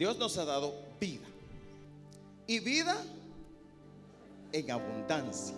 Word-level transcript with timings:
Dios 0.00 0.16
nos 0.16 0.38
ha 0.38 0.46
dado 0.46 0.72
vida. 0.98 1.26
Y 2.46 2.58
vida 2.58 2.96
en 4.50 4.70
abundancia. 4.70 5.54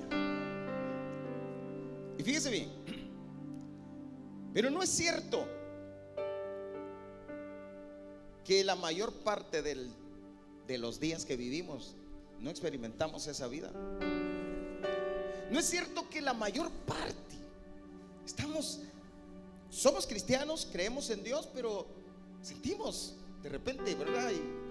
Y 2.18 2.24
fíjese 2.24 2.50
bien, 2.50 2.68
pero 4.52 4.68
no 4.68 4.82
es 4.82 4.90
cierto 4.90 5.46
que 8.44 8.64
la 8.64 8.74
mayor 8.74 9.12
parte 9.12 9.62
de 9.62 10.79
los 10.79 10.98
días 10.98 11.24
que 11.24 11.36
vivimos 11.36 11.95
no 12.40 12.50
experimentamos 12.50 13.29
esa 13.29 13.46
vida. 13.46 13.70
No 15.52 15.59
es 15.61 15.66
cierto 15.66 16.11
que 16.11 16.20
la 16.20 16.34
mayor 16.34 16.68
parte 16.84 17.36
estamos, 18.27 18.80
somos 19.70 20.04
cristianos, 20.04 20.66
creemos 20.72 21.11
en 21.11 21.22
Dios, 21.22 21.48
pero 21.54 21.86
sentimos 22.43 23.14
de 23.43 23.48
repente, 23.48 23.95
¿verdad? 23.95 24.30
Y, 24.30 24.62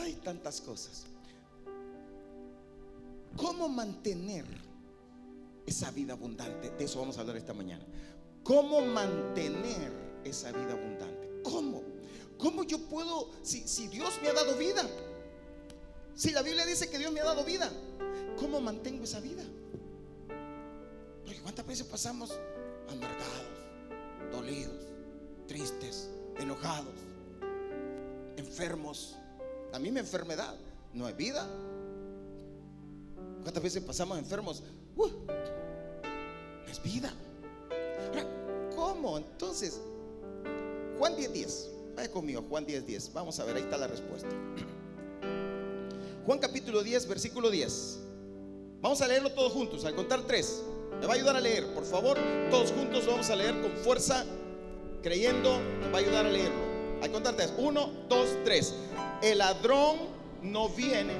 hay 0.00 0.14
tantas 0.14 0.60
cosas. 0.60 1.04
¿Cómo 3.36 3.68
mantener 3.68 4.46
esa 5.66 5.90
vida 5.90 6.14
abundante? 6.14 6.70
De 6.70 6.84
eso 6.84 7.00
vamos 7.00 7.18
a 7.18 7.22
hablar 7.22 7.36
esta 7.36 7.52
mañana. 7.52 7.84
¿Cómo 8.42 8.80
mantener 8.80 9.92
esa 10.24 10.52
vida 10.52 10.72
abundante? 10.72 11.42
¿Cómo? 11.42 11.82
¿Cómo 12.38 12.64
yo 12.64 12.78
puedo, 12.78 13.30
si, 13.42 13.66
si 13.66 13.88
Dios 13.88 14.18
me 14.22 14.28
ha 14.28 14.32
dado 14.32 14.56
vida? 14.56 14.88
Si 16.14 16.30
la 16.30 16.42
Biblia 16.42 16.64
dice 16.64 16.88
que 16.88 16.98
Dios 16.98 17.12
me 17.12 17.20
ha 17.20 17.24
dado 17.24 17.44
vida, 17.44 17.70
¿cómo 18.38 18.60
mantengo 18.60 19.04
esa 19.04 19.20
vida? 19.20 19.42
Porque 21.24 21.40
cuántas 21.42 21.66
veces 21.66 21.86
pasamos 21.86 22.32
amargados, 22.88 23.48
dolidos, 24.30 24.86
tristes, 25.46 26.10
enojados, 26.38 26.94
enfermos. 28.36 29.16
La 29.72 29.78
misma 29.78 30.00
enfermedad 30.00 30.54
no 30.92 31.08
es 31.08 31.16
vida. 31.16 31.46
¿Cuántas 33.42 33.62
veces 33.62 33.82
pasamos 33.82 34.18
enfermos? 34.18 34.62
Uh, 34.96 35.06
no 35.06 36.70
es 36.70 36.82
vida. 36.82 37.12
¿cómo? 38.74 39.18
Entonces, 39.18 39.80
Juan 40.98 41.16
10.10. 41.16 41.32
10. 41.32 41.70
Vaya 41.96 42.10
conmigo, 42.10 42.44
Juan 42.48 42.66
10.10. 42.66 42.84
10. 42.84 43.12
Vamos 43.12 43.38
a 43.40 43.44
ver, 43.44 43.56
ahí 43.56 43.62
está 43.62 43.76
la 43.76 43.86
respuesta. 43.86 44.28
Juan 46.26 46.38
capítulo 46.38 46.82
10, 46.82 47.08
versículo 47.08 47.50
10. 47.50 47.98
Vamos 48.80 49.00
a 49.00 49.08
leerlo 49.08 49.30
todos 49.32 49.52
juntos, 49.52 49.84
al 49.84 49.94
contar 49.94 50.22
tres. 50.22 50.62
Me 51.00 51.06
va 51.06 51.14
a 51.14 51.16
ayudar 51.16 51.36
a 51.36 51.40
leer, 51.40 51.66
por 51.74 51.84
favor. 51.84 52.18
Todos 52.50 52.70
juntos 52.72 53.06
vamos 53.06 53.28
a 53.30 53.36
leer 53.36 53.60
con 53.60 53.72
fuerza, 53.72 54.24
creyendo, 55.02 55.58
nos 55.80 55.92
va 55.92 55.98
a 55.98 56.00
ayudar 56.00 56.26
a 56.26 56.30
leerlo. 57.08 57.18
Al 57.18 57.34
contar. 57.34 57.50
Uno, 57.58 57.90
dos, 58.08 58.28
tres. 58.44 58.74
El 59.22 59.38
ladrón 59.38 59.98
no 60.42 60.68
viene 60.68 61.14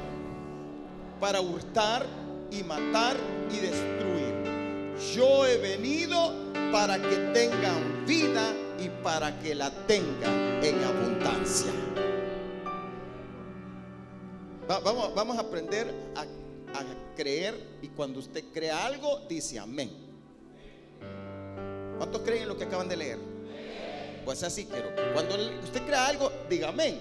para 1.20 1.40
hurtar 1.40 2.06
y 2.50 2.62
matar 2.62 3.16
y 3.50 3.56
destruir. 3.58 4.34
Yo 5.14 5.46
he 5.46 5.58
venido 5.58 6.32
para 6.72 7.00
que 7.00 7.16
tengan 7.32 8.04
vida 8.06 8.52
y 8.78 8.88
para 9.02 9.38
que 9.40 9.54
la 9.54 9.70
tengan 9.86 10.62
en 10.62 10.84
abundancia 10.84 11.72
vamos, 14.66 15.36
a 15.36 15.40
aprender 15.40 15.92
a, 16.16 16.24
creer 17.16 17.54
y 17.80 17.86
cuando 17.88 18.18
usted 18.18 18.42
crea 18.52 18.86
algo, 18.86 19.20
dice 19.28 19.56
amén. 19.56 19.88
¿Cuántos 21.96 22.22
creen 22.22 22.42
en 22.42 22.48
lo 22.48 22.58
que 22.58 22.64
acaban 22.64 22.88
de 22.88 22.96
leer? 22.96 23.33
Pues 24.24 24.42
así 24.42 24.64
quiero. 24.64 24.90
Cuando 25.12 25.36
usted 25.62 25.84
crea 25.84 26.06
algo, 26.06 26.32
diga 26.48 26.68
amén. 26.68 27.00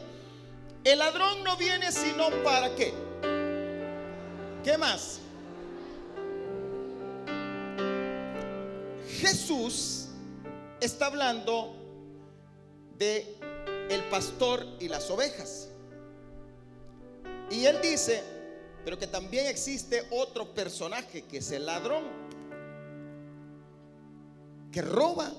El 0.83 0.99
ladrón 0.99 1.43
no 1.43 1.55
viene 1.55 1.91
sino 1.91 2.29
para 2.43 2.75
qué. 2.75 2.93
¿Qué 4.63 4.77
más? 4.77 5.19
Jesús 9.07 10.07
está 10.81 11.05
hablando 11.05 11.75
de 12.97 13.37
el 13.89 14.03
pastor 14.09 14.65
y 14.79 14.89
las 14.89 15.09
ovejas. 15.09 15.69
Y 17.49 17.65
él 17.65 17.79
dice, 17.81 18.23
pero 18.83 18.97
que 18.97 19.07
también 19.07 19.47
existe 19.47 20.05
otro 20.11 20.53
personaje 20.53 21.23
que 21.23 21.37
es 21.37 21.51
el 21.51 21.65
ladrón, 21.65 22.03
que 24.71 24.81
roba 24.81 25.31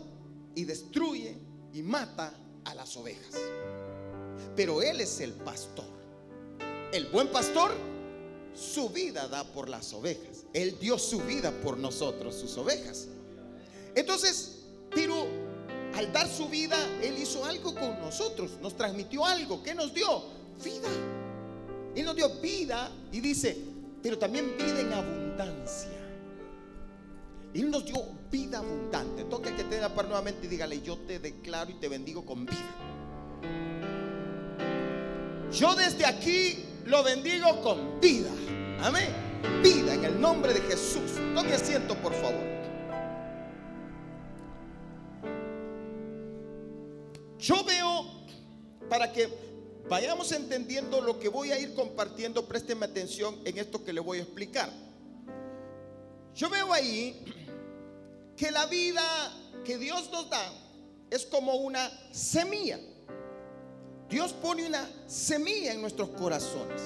y 0.54 0.64
destruye 0.64 1.36
y 1.74 1.82
mata 1.82 2.32
a 2.64 2.74
las 2.74 2.96
ovejas. 2.96 3.34
Pero 4.56 4.80
él 4.80 5.00
es 5.00 5.20
el 5.20 5.32
pastor. 5.32 5.84
El 6.92 7.08
buen 7.08 7.28
pastor 7.28 7.72
su 8.54 8.88
vida 8.88 9.26
da 9.26 9.44
por 9.44 9.68
las 9.68 9.92
ovejas. 9.92 10.44
Él 10.52 10.78
dio 10.80 10.98
su 10.98 11.20
vida 11.20 11.50
por 11.62 11.76
nosotros, 11.76 12.34
sus 12.36 12.56
ovejas. 12.56 13.08
Entonces, 13.94 14.60
pero 14.94 15.26
al 15.94 16.12
dar 16.12 16.28
su 16.28 16.48
vida, 16.48 16.76
Él 17.02 17.18
hizo 17.18 17.44
algo 17.44 17.74
con 17.74 17.98
nosotros, 18.00 18.52
nos 18.62 18.76
transmitió 18.76 19.24
algo. 19.24 19.62
¿Qué 19.62 19.74
nos 19.74 19.92
dio? 19.92 20.24
Vida. 20.64 20.88
Él 21.96 22.04
nos 22.04 22.16
dio 22.16 22.28
vida 22.40 22.90
y 23.12 23.20
dice, 23.20 23.56
pero 24.02 24.18
también 24.18 24.56
vida 24.56 24.80
en 24.80 24.92
abundancia. 24.92 26.03
Él 27.54 27.70
nos 27.70 27.84
dio 27.84 28.04
vida 28.30 28.58
abundante. 28.58 29.24
Toque 29.24 29.54
que 29.54 29.62
te 29.62 29.76
dé 29.76 29.80
la 29.80 29.94
par 29.94 30.06
nuevamente 30.06 30.46
y 30.46 30.48
dígale, 30.48 30.82
yo 30.82 30.98
te 30.98 31.20
declaro 31.20 31.70
y 31.70 31.74
te 31.74 31.88
bendigo 31.88 32.26
con 32.26 32.44
vida. 32.44 32.74
Yo 35.52 35.74
desde 35.76 36.04
aquí 36.04 36.64
lo 36.84 37.04
bendigo 37.04 37.62
con 37.62 38.00
vida. 38.00 38.30
Amén. 38.82 39.08
Vida 39.62 39.94
en 39.94 40.04
el 40.04 40.20
nombre 40.20 40.52
de 40.52 40.60
Jesús. 40.62 41.12
Tome 41.34 41.52
asiento, 41.52 41.94
por 41.96 42.12
favor. 42.14 42.54
Yo 47.38 47.62
veo 47.62 48.24
para 48.88 49.12
que 49.12 49.28
vayamos 49.88 50.32
entendiendo 50.32 51.00
lo 51.02 51.20
que 51.20 51.28
voy 51.28 51.52
a 51.52 51.58
ir 51.58 51.74
compartiendo, 51.74 52.46
présteme 52.46 52.86
atención 52.86 53.38
en 53.44 53.58
esto 53.58 53.84
que 53.84 53.92
le 53.92 54.00
voy 54.00 54.18
a 54.18 54.22
explicar. 54.22 54.70
Yo 56.34 56.50
veo 56.50 56.72
ahí 56.72 57.22
que 58.36 58.50
la 58.50 58.66
vida 58.66 59.02
que 59.64 59.78
Dios 59.78 60.10
nos 60.10 60.28
da 60.28 60.52
es 61.10 61.24
como 61.26 61.54
una 61.56 61.90
semilla. 62.12 62.78
Dios 64.08 64.32
pone 64.32 64.66
una 64.66 64.88
semilla 65.06 65.72
en 65.72 65.80
nuestros 65.80 66.10
corazones. 66.10 66.82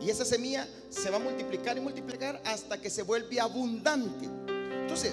Y 0.00 0.10
esa 0.10 0.24
semilla 0.24 0.68
se 0.90 1.10
va 1.10 1.16
a 1.16 1.20
multiplicar 1.20 1.76
y 1.76 1.80
multiplicar 1.80 2.42
hasta 2.44 2.80
que 2.80 2.90
se 2.90 3.02
vuelve 3.02 3.40
abundante. 3.40 4.26
Entonces, 4.26 5.12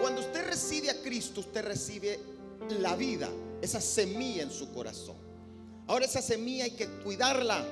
cuando 0.00 0.22
usted 0.22 0.46
recibe 0.46 0.90
a 0.90 1.02
Cristo, 1.02 1.40
usted 1.40 1.64
recibe 1.64 2.18
la 2.80 2.96
vida, 2.96 3.28
esa 3.60 3.80
semilla 3.80 4.42
en 4.42 4.50
su 4.50 4.72
corazón. 4.72 5.16
Ahora 5.86 6.06
esa 6.06 6.22
semilla 6.22 6.64
hay 6.64 6.70
que 6.70 6.86
cuidarla. 6.86 7.64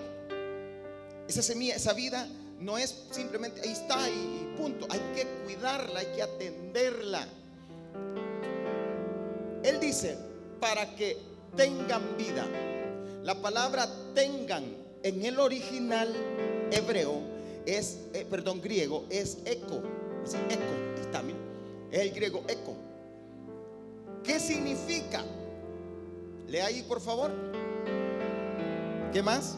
Esa 1.26 1.42
semilla, 1.42 1.76
esa 1.76 1.92
vida 1.92 2.28
no 2.60 2.78
es 2.78 3.06
simplemente 3.10 3.60
ahí 3.62 3.72
está 3.72 4.08
y 4.08 4.54
punto. 4.56 4.86
Hay 4.90 5.00
que 5.14 5.26
cuidarla, 5.44 6.00
hay 6.00 6.06
que 6.06 6.22
atenderla. 6.22 7.26
Él 9.62 9.80
dice, 9.80 10.16
para 10.60 10.94
que 10.94 11.16
tengan 11.56 12.16
vida. 12.16 12.46
La 13.22 13.34
palabra 13.34 13.88
tengan 14.14 14.64
en 15.02 15.24
el 15.24 15.38
original 15.38 16.14
hebreo 16.70 17.40
es, 17.66 17.98
eh, 18.14 18.26
perdón, 18.28 18.60
griego, 18.60 19.04
es 19.10 19.38
eco. 19.44 19.82
Es 20.24 20.34
eco, 20.34 21.00
está, 21.00 21.22
Es 21.90 22.00
el 22.00 22.10
griego 22.12 22.42
eco. 22.48 22.74
¿Qué 24.22 24.38
significa? 24.38 25.24
Lea 26.48 26.66
ahí, 26.66 26.82
por 26.82 27.00
favor. 27.00 27.30
¿Qué 29.12 29.22
más? 29.22 29.56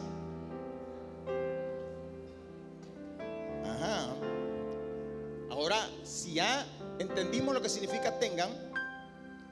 Ya 6.33 6.65
entendimos 6.99 7.53
lo 7.53 7.61
que 7.61 7.69
significa 7.69 8.19
tengan, 8.19 8.49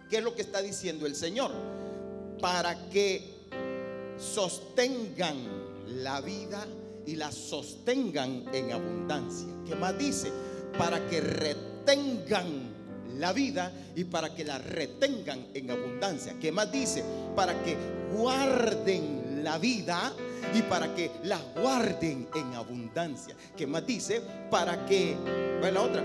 ¿qué 0.10 0.18
es 0.18 0.24
lo 0.24 0.36
que 0.36 0.42
está 0.42 0.62
diciendo 0.62 1.06
el 1.06 1.16
Señor? 1.16 1.51
Para 2.39 2.89
que 2.89 3.42
sostengan 4.18 5.36
la 5.88 6.22
vida 6.22 6.66
y 7.06 7.16
la 7.16 7.31
sostengan 7.31 8.45
en 8.54 8.72
abundancia. 8.72 9.48
¿Qué 9.66 9.75
más 9.75 9.98
dice? 9.98 10.31
Para 10.78 11.07
que 11.10 11.22
retengan 11.22 12.72
la 13.18 13.34
vida 13.34 13.72
y 13.95 14.04
para 14.06 14.34
que 14.34 14.44
la 14.44 14.57
retengan 14.57 15.48
en 15.54 15.72
abundancia. 15.72 16.36
¿Qué 16.39 16.51
más 16.51 16.72
dice? 16.72 17.04
Para 17.36 17.62
que 17.63 17.75
guarden 18.16 19.44
la 19.44 19.57
vida 19.57 20.13
y 20.54 20.62
para 20.63 20.94
que 20.95 21.12
la 21.24 21.39
guarden 21.60 22.27
en 22.34 22.54
abundancia. 22.54 23.36
¿Qué 23.56 23.68
más 23.68 23.86
dice? 23.86 24.22
Para 24.50 24.86
que, 24.86 25.16
bueno, 25.60 25.74
la 25.74 25.81
otra, 25.81 26.04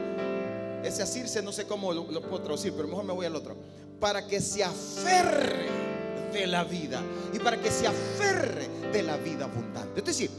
ese 0.88 1.02
asirse 1.02 1.42
no 1.42 1.52
sé 1.52 1.66
cómo 1.66 1.92
lo, 1.92 2.06
puedo 2.06 2.42
traducir, 2.42 2.72
pero 2.74 2.88
mejor 2.88 3.04
me 3.04 3.12
voy 3.12 3.26
al 3.26 3.36
otro. 3.36 3.56
Para 4.00 4.26
que 4.26 4.40
se 4.40 4.62
aferre 4.62 5.66
de 6.32 6.46
la 6.46 6.64
vida 6.64 7.02
y 7.32 7.38
para 7.38 7.60
que 7.60 7.70
se 7.70 7.86
aferre 7.86 8.68
de 8.92 9.02
la 9.02 9.16
vida 9.16 9.44
abundante. 9.44 10.00
Es 10.00 10.06
decir, 10.06 10.30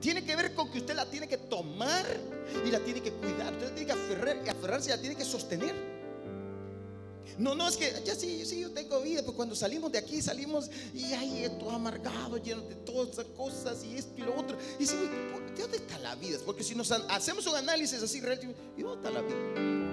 tiene 0.00 0.24
que 0.24 0.36
ver 0.36 0.54
con 0.54 0.70
que 0.70 0.78
usted 0.78 0.94
la 0.94 1.06
tiene 1.06 1.28
que 1.28 1.38
tomar 1.38 2.04
y 2.64 2.70
la 2.70 2.80
tiene 2.80 3.00
que 3.00 3.12
cuidar. 3.12 3.52
Usted 3.52 3.72
tiene 3.74 3.86
que 3.86 3.92
aferrar, 3.92 4.38
aferrarse 4.48 4.90
y 4.90 4.92
la 4.92 5.00
tiene 5.00 5.16
que 5.16 5.24
sostener. 5.24 5.96
No, 7.38 7.54
no, 7.54 7.68
es 7.68 7.76
que 7.76 7.92
ya 8.04 8.14
sí, 8.14 8.46
sí, 8.46 8.60
yo 8.60 8.70
tengo 8.70 9.00
vida, 9.00 9.22
pues 9.22 9.36
cuando 9.36 9.54
salimos 9.54 9.92
de 9.92 9.98
aquí 9.98 10.22
salimos 10.22 10.70
y 10.94 11.12
hay 11.12 11.46
todo 11.58 11.70
amargado, 11.70 12.38
lleno 12.38 12.62
de 12.62 12.76
todas 12.76 13.10
esas 13.10 13.26
cosas 13.36 13.84
y 13.84 13.96
esto 13.96 14.12
y 14.16 14.22
lo 14.22 14.34
otro. 14.34 14.56
Y 14.78 14.86
si, 14.86 14.96
¿de 14.96 15.60
dónde 15.60 15.76
está 15.76 15.98
la 15.98 16.14
vida? 16.14 16.38
Porque 16.46 16.64
si 16.64 16.74
nos 16.74 16.90
hacemos 16.90 17.46
un 17.46 17.56
análisis 17.56 18.02
así, 18.02 18.18
¿y 18.18 18.82
dónde 18.82 18.96
está 18.96 19.10
la 19.10 19.20
vida? 19.20 19.85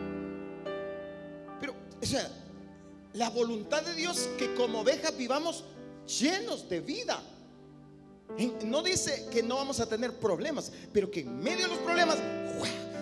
O 2.03 2.05
sea, 2.05 2.29
la 3.13 3.29
voluntad 3.29 3.81
de 3.81 3.94
Dios 3.94 4.29
que 4.38 4.53
como 4.55 4.81
ovejas 4.81 5.15
vivamos 5.15 5.63
llenos 6.19 6.67
de 6.67 6.81
vida. 6.81 7.21
No 8.65 8.81
dice 8.81 9.27
que 9.31 9.41
no 9.41 9.55
vamos 9.55 9.79
a 9.79 9.85
tener 9.85 10.17
problemas, 10.19 10.71
pero 10.91 11.09
que 11.09 11.21
en 11.21 11.39
medio 11.39 11.67
de 11.67 11.67
los 11.67 11.77
problemas, 11.79 12.17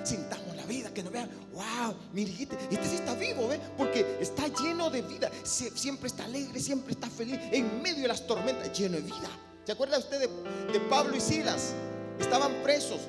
sintamos 0.04 0.56
la 0.56 0.66
vida, 0.66 0.94
que 0.94 1.02
nos 1.04 1.12
vean, 1.12 1.30
wow, 1.54 1.96
mire, 2.14 2.32
este, 2.32 2.58
sí 2.88 2.96
está 2.96 3.16
vivo, 3.16 3.48
¿ve? 3.48 3.60
Porque 3.78 4.18
está 4.20 4.48
lleno 4.48 4.90
de 4.90 5.02
vida, 5.02 5.32
siempre 5.44 6.08
está 6.08 6.26
alegre, 6.26 6.60
siempre 6.60 6.94
está 6.94 7.10
feliz, 7.10 7.40
en 7.52 7.82
medio 7.82 8.02
de 8.02 8.08
las 8.08 8.28
tormentas, 8.28 8.78
lleno 8.78 8.98
de 8.98 9.04
vida. 9.04 9.30
¿Se 9.64 9.72
acuerda 9.72 9.98
usted 10.00 10.20
de 10.20 10.80
Pablo 10.90 11.16
y 11.16 11.22
Silas? 11.22 11.74
Estaban 12.20 12.52
presos, 12.64 13.00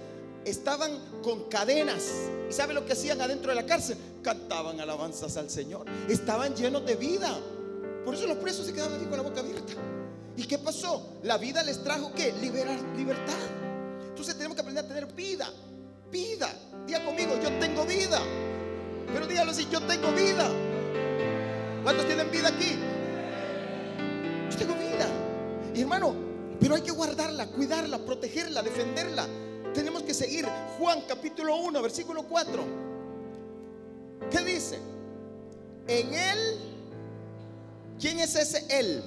estaban 0.44 0.98
con 1.22 1.48
cadenas. 1.48 2.04
¿Y 2.48 2.52
sabe 2.52 2.74
lo 2.74 2.84
que 2.84 2.92
hacían 2.92 3.20
adentro 3.20 3.50
de 3.50 3.56
la 3.56 3.66
cárcel? 3.66 3.96
Cantaban 4.22 4.80
alabanzas 4.80 5.36
al 5.36 5.50
Señor. 5.50 5.86
Estaban 6.08 6.54
llenos 6.54 6.84
de 6.84 6.96
vida. 6.96 7.38
Por 8.04 8.14
eso 8.14 8.26
los 8.26 8.38
presos 8.38 8.66
se 8.66 8.72
quedaban 8.72 8.94
aquí 8.94 9.04
con 9.04 9.16
la 9.16 9.22
boca 9.22 9.40
abierta. 9.40 9.72
¿Y 10.36 10.44
qué 10.44 10.58
pasó? 10.58 11.18
La 11.22 11.38
vida 11.38 11.62
les 11.62 11.82
trajo 11.82 12.12
que 12.12 12.32
liberar 12.32 12.80
libertad. 12.96 13.34
Entonces 14.08 14.34
tenemos 14.34 14.54
que 14.54 14.62
aprender 14.62 14.84
a 14.84 14.88
tener 14.88 15.06
vida. 15.12 15.48
Vida. 16.10 16.52
Diga 16.86 17.04
conmigo, 17.04 17.34
yo 17.42 17.50
tengo 17.58 17.84
vida. 17.84 18.20
Pero 19.12 19.26
dígalo 19.26 19.50
así, 19.50 19.68
yo 19.70 19.80
tengo 19.82 20.10
vida. 20.12 20.48
¿Cuántos 21.82 22.06
tienen 22.06 22.30
vida 22.30 22.48
aquí? 22.48 22.76
Yo 24.50 24.56
tengo 24.56 24.74
vida. 24.74 25.06
Y 25.74 25.80
hermano, 25.80 26.14
pero 26.60 26.76
hay 26.76 26.82
que 26.82 26.92
guardarla, 26.92 27.46
cuidarla, 27.48 27.98
protegerla, 27.98 28.62
defenderla. 28.62 29.26
Tenemos 29.74 30.02
que 30.02 30.14
seguir 30.14 30.46
Juan 30.78 31.02
capítulo 31.08 31.56
1, 31.56 31.82
versículo 31.82 32.22
4. 32.24 32.64
¿Qué 34.30 34.38
dice? 34.40 34.78
En 35.88 36.14
él, 36.14 36.58
¿quién 37.98 38.20
es 38.20 38.34
ese 38.36 38.64
él? 38.68 39.02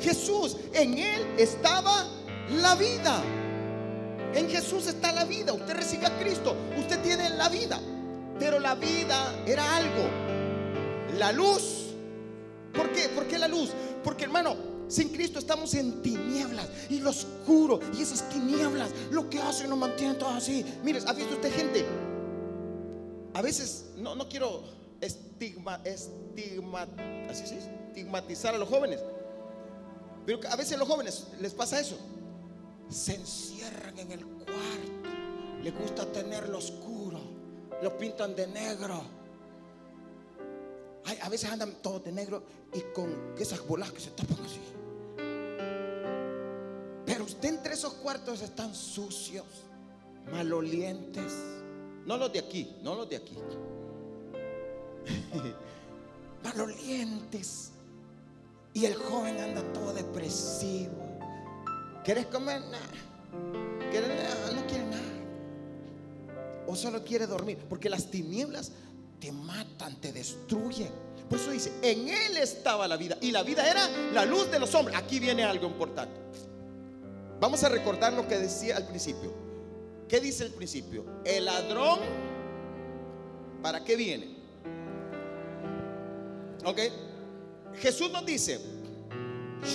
Jesús, 0.00 0.56
en 0.72 0.98
Él 0.98 1.26
estaba 1.38 2.06
la 2.60 2.74
vida. 2.74 3.22
En 4.34 4.50
Jesús 4.50 4.86
está 4.86 5.12
la 5.12 5.24
vida. 5.24 5.52
Usted 5.52 5.74
recibe 5.74 6.06
a 6.06 6.18
Cristo, 6.18 6.56
usted 6.78 7.00
tiene 7.00 7.30
la 7.30 7.48
vida. 7.48 7.80
Pero 8.38 8.58
la 8.58 8.74
vida 8.74 9.32
era 9.46 9.76
algo. 9.76 10.08
La 11.18 11.32
luz. 11.32 11.94
¿Por 12.72 12.90
qué? 12.90 13.08
¿Por 13.08 13.26
qué 13.26 13.38
la 13.38 13.48
luz? 13.48 13.70
Porque 14.02 14.24
hermano, 14.24 14.56
sin 14.88 15.10
Cristo 15.10 15.38
estamos 15.38 15.74
en 15.74 16.02
tinieblas 16.02 16.68
y 16.90 16.98
lo 17.00 17.10
oscuro 17.10 17.80
y 17.96 18.02
esas 18.02 18.28
tinieblas 18.28 18.90
lo 19.10 19.30
que 19.30 19.40
hacen 19.40 19.70
nos 19.70 19.78
mantienen 19.78 20.18
todos 20.18 20.34
así. 20.34 20.64
Mire, 20.82 21.00
¿ha 21.06 21.12
visto 21.12 21.34
usted 21.34 21.52
gente? 21.52 21.86
A 23.34 23.42
veces, 23.42 23.86
no, 23.96 24.14
no 24.14 24.28
quiero 24.28 24.62
estigma, 25.00 25.80
estigmatizar 25.84 28.54
a 28.54 28.58
los 28.58 28.68
jóvenes. 28.68 29.00
Pero 30.26 30.40
a 30.48 30.56
veces 30.56 30.74
a 30.74 30.78
los 30.78 30.88
jóvenes 30.88 31.26
les 31.40 31.52
pasa 31.52 31.80
eso. 31.80 31.98
Se 32.88 33.14
encierran 33.14 33.98
en 33.98 34.12
el 34.12 34.24
cuarto. 34.24 34.52
Les 35.62 35.76
gusta 35.76 36.06
tenerlo 36.06 36.58
oscuro. 36.58 37.20
Lo 37.82 37.98
pintan 37.98 38.34
de 38.34 38.46
negro. 38.46 39.02
a 41.22 41.28
veces 41.28 41.50
andan 41.50 41.74
todos 41.82 42.04
de 42.04 42.12
negro 42.12 42.42
y 42.72 42.80
con 42.94 43.34
esas 43.38 43.66
bolas 43.66 43.92
que 43.92 44.00
se 44.00 44.10
tapan 44.10 44.38
así. 44.44 44.60
Pero 47.14 47.26
usted 47.26 47.48
entre 47.48 47.74
esos 47.74 47.92
cuartos 47.92 48.42
están 48.42 48.74
sucios, 48.74 49.46
malolientes. 50.32 51.32
No 52.04 52.16
los 52.16 52.32
de 52.32 52.40
aquí, 52.40 52.74
no 52.82 52.96
los 52.96 53.08
de 53.08 53.14
aquí. 53.14 53.36
malolientes 56.42 57.70
y 58.72 58.84
el 58.84 58.96
joven 58.96 59.38
anda 59.38 59.62
todo 59.72 59.94
depresivo. 59.94 60.90
¿Quieres 62.02 62.26
comer? 62.26 62.60
Nada. 62.62 63.90
¿Quieres 63.92 64.08
nada? 64.08 64.52
No 64.52 64.66
quiere 64.66 64.84
nada. 64.84 65.02
O 66.66 66.74
solo 66.74 67.04
quiere 67.04 67.28
dormir. 67.28 67.58
Porque 67.68 67.88
las 67.88 68.10
tinieblas 68.10 68.72
te 69.20 69.30
matan, 69.30 70.00
te 70.00 70.12
destruyen. 70.12 70.90
Por 71.30 71.38
eso 71.38 71.52
dice, 71.52 71.72
en 71.80 72.08
él 72.08 72.38
estaba 72.38 72.88
la 72.88 72.96
vida. 72.96 73.16
Y 73.20 73.30
la 73.30 73.44
vida 73.44 73.70
era 73.70 73.88
la 74.12 74.24
luz 74.24 74.50
de 74.50 74.58
los 74.58 74.74
hombres. 74.74 74.98
Aquí 74.98 75.20
viene 75.20 75.44
algo 75.44 75.68
importante. 75.68 76.24
Vamos 77.44 77.62
a 77.62 77.68
recordar 77.68 78.14
lo 78.14 78.26
que 78.26 78.38
decía 78.38 78.74
al 78.74 78.86
principio. 78.86 79.30
¿Qué 80.08 80.18
dice 80.18 80.46
el 80.46 80.52
principio? 80.54 81.04
El 81.26 81.44
ladrón, 81.44 81.98
¿para 83.62 83.84
qué 83.84 83.96
viene? 83.96 84.34
¿Ok? 86.64 86.78
Jesús 87.74 88.10
nos 88.10 88.24
dice, 88.24 88.58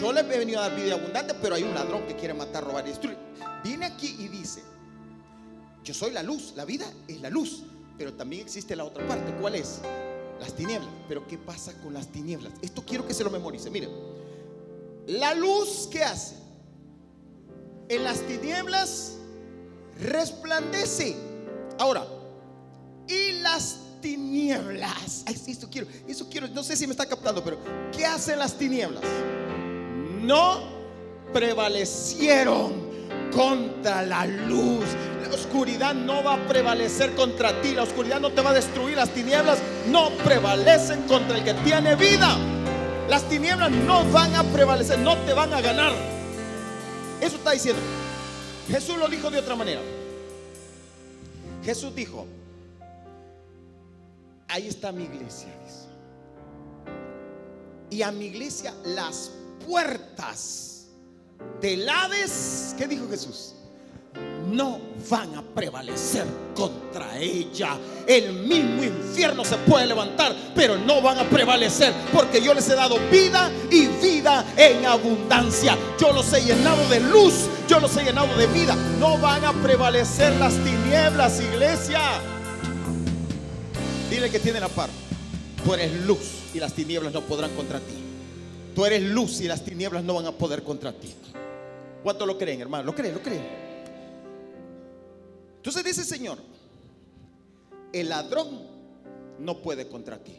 yo 0.01 0.12
le 0.12 0.21
he 0.21 0.24
venido 0.24 0.60
a 0.60 0.68
dar 0.68 0.81
vida 0.81 0.95
abundante, 0.95 1.36
pero 1.39 1.54
hay 1.54 1.62
un 1.62 1.75
ladrón 1.75 2.07
que 2.07 2.16
quiere 2.16 2.33
matar, 2.33 2.63
robar 2.63 2.88
y 2.88 2.89
destruir. 2.89 3.19
Viene 3.63 3.86
aquí 3.86 4.16
y 4.18 4.30
dice, 4.30 4.63
yo 5.83 5.94
soy 5.94 6.10
la 6.10 6.24
luz, 6.24 6.54
la 6.56 6.66
vida 6.66 6.92
es 7.07 7.21
la 7.21 7.30
luz, 7.30 7.66
pero 8.00 8.16
también 8.16 8.42
existe 8.42 8.75
la 8.75 8.86
otra 8.86 9.07
parte. 9.07 9.31
¿Cuál 9.39 9.54
es? 9.54 9.81
Las 10.39 10.56
tinieblas. 10.56 10.89
Pero 11.07 11.27
¿qué 11.27 11.38
pasa 11.38 11.80
con 11.83 11.94
las 11.94 12.07
tinieblas? 12.07 12.51
Esto 12.63 12.83
quiero 12.83 13.06
que 13.06 13.13
se 13.13 13.24
lo 13.24 13.30
memorice. 13.30 13.69
Miren, 13.69 13.92
la 15.06 15.36
luz 15.36 15.88
que 15.92 16.04
hace 16.04 16.48
en 17.89 18.03
las 18.03 18.21
tinieblas 18.21 19.18
resplandece. 20.00 21.15
Ahora, 21.77 22.06
y 23.07 23.41
las 23.41 23.80
tinieblas. 24.01 25.25
Eso 25.25 25.68
quiero, 25.69 25.88
eso 26.07 26.30
quiero, 26.30 26.47
no 26.50 26.63
sé 26.63 26.77
si 26.77 26.86
me 26.86 26.91
está 26.91 27.07
captando, 27.07 27.44
pero 27.44 27.57
¿qué 27.91 28.06
hacen 28.06 28.39
las 28.39 28.53
tinieblas? 28.53 29.03
No 30.21 30.62
prevalecieron 31.33 32.89
contra 33.33 34.04
la 34.04 34.25
luz. 34.25 34.85
La 35.28 35.35
oscuridad 35.35 35.94
no 35.94 36.23
va 36.23 36.35
a 36.35 36.47
prevalecer 36.47 37.16
contra 37.16 37.59
ti. 37.61 37.73
La 37.73 37.83
oscuridad 37.83 38.19
no 38.19 38.31
te 38.31 38.42
va 38.42 38.52
a 38.52 38.54
destruir. 38.54 38.95
Las 38.95 39.09
tinieblas 39.09 39.59
no 39.90 40.11
prevalecen 40.23 41.04
contra 41.04 41.37
el 41.37 41.44
que 41.44 41.54
tiene 41.56 41.95
vida. 41.95 42.37
Las 43.09 43.23
tinieblas 43.28 43.71
no 43.71 44.04
van 44.11 44.35
a 44.35 44.44
prevalecer, 44.44 44.99
no 44.99 45.18
te 45.19 45.33
van 45.33 45.54
a 45.54 45.61
ganar. 45.61 46.19
Eso 47.21 47.35
está 47.35 47.52
diciendo. 47.52 47.81
Jesús 48.68 48.97
lo 48.97 49.07
dijo 49.07 49.30
de 49.30 49.40
otra 49.40 49.56
manera. 49.56 49.81
Jesús 51.64 51.94
dijo, 51.94 52.26
ahí 54.47 54.68
está 54.68 54.92
mi 54.92 55.04
iglesia. 55.04 55.49
Y 57.90 58.02
a 58.04 58.11
mi 58.11 58.26
iglesia 58.26 58.73
las 58.85 59.31
puertas 59.68 60.88
del 61.61 61.90
Hades, 61.90 62.76
¿qué 62.78 62.88
dijo 62.88 63.09
Jesús? 63.09 63.56
No 64.51 64.79
van 65.09 65.35
a 65.35 65.41
prevalecer 65.41 66.25
contra 66.56 67.18
ella. 67.18 67.77
El 68.06 68.33
mismo 68.33 68.83
infierno 68.83 69.45
se 69.45 69.57
puede 69.57 69.85
levantar, 69.85 70.35
pero 70.56 70.77
no 70.77 71.01
van 71.01 71.19
a 71.19 71.29
prevalecer 71.29 71.94
porque 72.13 72.41
yo 72.41 72.53
les 72.53 72.68
he 72.69 72.75
dado 72.75 72.97
vida 73.09 73.51
y 73.71 73.87
vida 73.87 74.45
en 74.57 74.85
abundancia. 74.85 75.77
Yo 75.99 76.11
los 76.11 76.31
he 76.33 76.41
llenado 76.41 76.87
de 76.89 76.99
luz, 76.99 77.47
yo 77.68 77.79
los 77.79 77.95
he 77.97 78.03
llenado 78.03 78.35
de 78.35 78.47
vida. 78.47 78.75
No 78.99 79.18
van 79.18 79.45
a 79.45 79.53
prevalecer 79.53 80.33
las 80.37 80.53
tinieblas, 80.56 81.39
iglesia. 81.41 82.01
Dile 84.09 84.29
que 84.29 84.39
tiene 84.39 84.59
la 84.59 84.69
par. 84.69 84.89
Tú 85.63 85.73
eres 85.73 85.94
luz 86.06 86.39
y 86.53 86.59
las 86.59 86.73
tinieblas 86.73 87.13
no 87.13 87.21
podrán 87.21 87.51
contra 87.56 87.79
ti. 87.79 87.95
Tú 88.75 88.85
eres 88.85 89.01
luz 89.01 89.41
y 89.41 89.47
las 89.47 89.63
tinieblas 89.63 90.03
no 90.03 90.15
van 90.15 90.25
a 90.25 90.31
poder 90.31 90.63
contra 90.63 90.91
ti. 90.94 91.13
¿Cuánto 92.03 92.25
lo 92.25 92.37
creen, 92.37 92.61
hermano? 92.61 92.85
¿Lo 92.85 92.95
creen? 92.95 93.13
¿Lo 93.13 93.21
creen? 93.21 93.69
Entonces 95.59 95.83
dice 95.83 96.06
Señor, 96.06 96.37
el 97.92 98.07
ladrón 98.07 98.61
no 99.39 99.57
puede 99.61 99.87
contra 99.87 100.18
ti. 100.18 100.37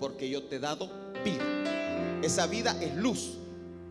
Porque 0.00 0.28
yo 0.28 0.42
te 0.42 0.56
he 0.56 0.58
dado 0.58 0.90
vida. 1.24 1.44
Esa 2.22 2.48
vida 2.48 2.76
es 2.80 2.96
luz. 2.96 3.38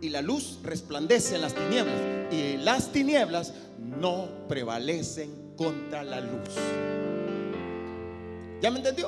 Y 0.02 0.10
la 0.10 0.22
luz 0.22 0.60
resplandece 0.62 1.36
en 1.36 1.42
las 1.42 1.56
tinieblas. 1.56 1.96
Y 2.32 2.58
las 2.58 2.92
tinieblas 2.92 3.54
no 3.80 4.28
prevalecen 4.50 5.54
contra 5.56 6.04
la 6.04 6.20
luz. 6.20 6.50
¿Ya 8.62 8.72
me 8.72 8.78
entendió? 8.80 9.08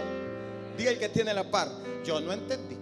Diga 0.78 0.92
el 0.92 1.00
que 1.00 1.10
tiene 1.10 1.34
la 1.34 1.50
par. 1.50 1.68
Yo 2.06 2.22
no 2.22 2.32
entendí. 2.32 2.78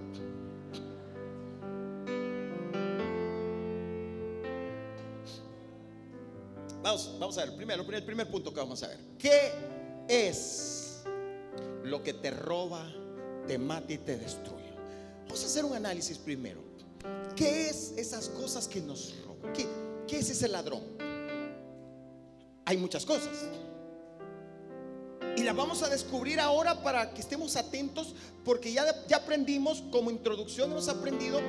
Vamos, 6.82 7.12
vamos 7.20 7.38
a 7.38 7.46
ver, 7.46 7.56
primero, 7.56 7.84
el 7.88 8.04
primer 8.04 8.30
punto 8.30 8.52
que 8.54 8.60
vamos 8.60 8.82
a 8.82 8.88
ver. 8.88 8.98
¿Qué 9.20 9.52
es 10.08 11.04
lo 11.84 12.02
que 12.02 12.14
te 12.14 12.32
roba, 12.32 12.92
te 13.48 13.58
mata 13.58 13.94
y 13.94 14.00
te 14.00 14.18
destruye? 14.18 14.72
Vamos 15.26 15.44
a 15.44 15.46
hacer 15.46 15.64
un 15.64 15.76
análisis 15.76 16.18
primero. 16.18 16.60
¿Qué 17.36 17.70
es 17.70 17.94
esas 17.98 18.30
cosas 18.30 18.68
que 18.68 18.82
nos 18.82 19.16
roban? 19.26 19.54
¿Qué, 19.54 20.18
es 20.18 20.30
ese 20.30 20.48
ladrón? 20.48 20.82
Hay 22.66 22.78
muchas 22.78 23.06
cosas. 23.06 23.30
Y 25.38 25.44
las 25.44 25.56
vamos 25.56 25.84
a 25.84 25.90
descubrir 25.90 26.40
ahora 26.40 26.82
para 26.84 27.14
que 27.14 27.22
estemos 27.22 27.56
atentos, 27.56 28.16
porque 28.44 28.74
ya, 28.74 29.06
ya 29.08 29.18
aprendimos, 29.18 29.84
como 29.92 30.10
introducción 30.10 30.72
hemos 30.72 30.90
aprendido 30.90 31.40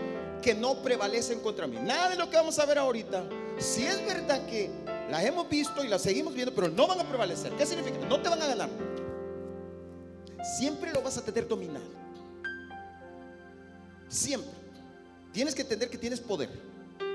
que 0.43 0.55
no 0.55 0.83
prevalecen 0.83 1.41
contra 1.41 1.67
mí. 1.67 1.79
Nada 1.81 2.11
de 2.11 2.17
lo 2.17 2.29
que 2.29 2.37
vamos 2.37 2.59
a 2.59 2.67
ver 2.67 2.79
ahorita, 2.79 3.25
si 3.59 3.85
es 3.85 4.05
verdad 4.07 4.47
que 4.47 4.71
las 5.11 5.25
hemos 5.25 5.49
visto 5.49 5.85
y 5.85 5.89
las 5.89 6.03
seguimos 6.03 6.35
viendo, 6.35 6.55
pero 6.55 6.69
no 6.69 6.87
van 6.87 7.01
a 7.01 7.09
prevalecer. 7.09 7.53
¿Qué 7.53 7.67
significa? 7.67 7.99
No 8.07 8.21
te 8.21 8.29
van 8.29 8.43
a 8.43 8.47
ganar. 8.47 8.69
Siempre 10.59 10.93
lo 10.93 11.03
vas 11.03 11.19
a 11.19 11.23
tener 11.23 11.47
dominado. 11.47 11.85
Siempre. 14.09 14.51
Tienes 15.33 15.55
que 15.55 15.63
entender 15.63 15.89
que 15.89 15.99
tienes 15.99 16.21
poder. 16.21 16.51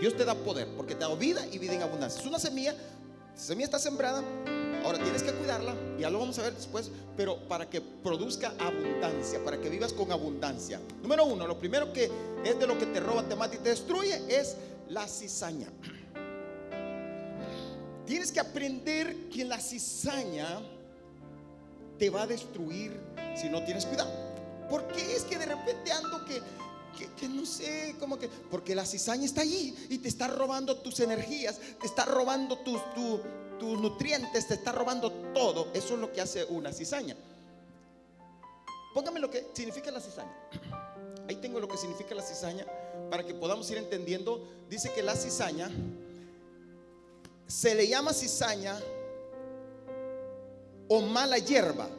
Dios 0.01 0.15
te 0.15 0.25
da 0.25 0.35
poder 0.35 0.67
porque 0.75 0.95
te 0.95 1.01
da 1.01 1.13
vida 1.15 1.45
y 1.51 1.59
vida 1.59 1.73
en 1.73 1.81
abundancia. 1.81 2.21
Es 2.21 2.27
una 2.27 2.39
semilla, 2.39 2.73
la 2.73 3.39
semilla 3.39 3.65
está 3.65 3.79
sembrada, 3.79 4.23
Ahora 4.87 4.99
tienes 4.99 5.21
que 5.21 5.33
cuidarla, 5.33 5.75
ya 5.99 6.09
lo 6.09 6.17
vamos 6.17 6.39
a 6.39 6.43
ver 6.43 6.53
después, 6.53 6.89
pero 7.17 7.45
para 7.49 7.69
que 7.69 7.81
produzca 7.81 8.53
abundancia, 8.57 9.43
para 9.43 9.59
que 9.59 9.67
vivas 9.67 9.91
con 9.91 10.13
abundancia. 10.13 10.79
Número 11.01 11.25
uno, 11.25 11.45
lo 11.45 11.59
primero 11.59 11.91
que 11.91 12.09
es 12.45 12.57
de 12.57 12.65
lo 12.65 12.77
que 12.77 12.85
te 12.85 13.01
roba, 13.01 13.27
te 13.27 13.35
mata 13.35 13.55
y 13.55 13.57
te 13.57 13.69
destruye 13.71 14.17
es 14.29 14.55
la 14.87 15.05
cizaña. 15.05 15.67
Tienes 18.07 18.31
que 18.31 18.39
aprender 18.39 19.29
que 19.29 19.43
la 19.43 19.59
cizaña 19.59 20.61
te 21.99 22.09
va 22.09 22.21
a 22.21 22.27
destruir 22.27 22.97
si 23.35 23.49
no 23.49 23.63
tienes 23.65 23.85
cuidado. 23.85 24.09
¿Por 24.69 24.87
qué 24.87 25.15
es 25.15 25.23
que 25.23 25.37
de 25.37 25.45
repente 25.45 25.91
ando 25.91 26.23
que, 26.23 26.41
que, 27.19 27.27
no 27.27 27.45
sé, 27.45 27.95
como 27.99 28.17
que, 28.17 28.29
porque 28.49 28.73
la 28.73 28.85
cizaña 28.85 29.25
está 29.25 29.41
allí 29.41 29.75
y 29.89 29.97
te 29.97 30.07
está 30.07 30.27
robando 30.27 30.77
tus 30.77 31.01
energías, 31.01 31.59
te 31.81 31.85
está 31.85 32.05
robando 32.05 32.57
tus, 32.59 32.79
tu, 32.93 33.19
tus 33.59 33.79
nutrientes, 33.79 34.47
te 34.47 34.53
está 34.53 34.71
robando 34.71 35.11
todo. 35.33 35.67
Eso 35.73 35.95
es 35.95 35.99
lo 35.99 36.13
que 36.13 36.21
hace 36.21 36.45
una 36.45 36.71
cizaña. 36.71 37.15
Póngame 38.93 39.19
lo 39.19 39.29
que 39.29 39.47
significa 39.53 39.91
la 39.91 39.99
cizaña. 39.99 40.33
Ahí 41.27 41.35
tengo 41.35 41.59
lo 41.59 41.67
que 41.67 41.77
significa 41.77 42.15
la 42.15 42.23
cizaña 42.23 42.65
para 43.09 43.25
que 43.25 43.33
podamos 43.33 43.69
ir 43.69 43.77
entendiendo. 43.77 44.47
Dice 44.69 44.93
que 44.93 45.03
la 45.03 45.15
cizaña 45.15 45.69
se 47.47 47.73
le 47.75 47.87
llama 47.87 48.13
cizaña 48.13 48.77
o 50.89 51.01
mala 51.01 51.37
hierba 51.37 51.89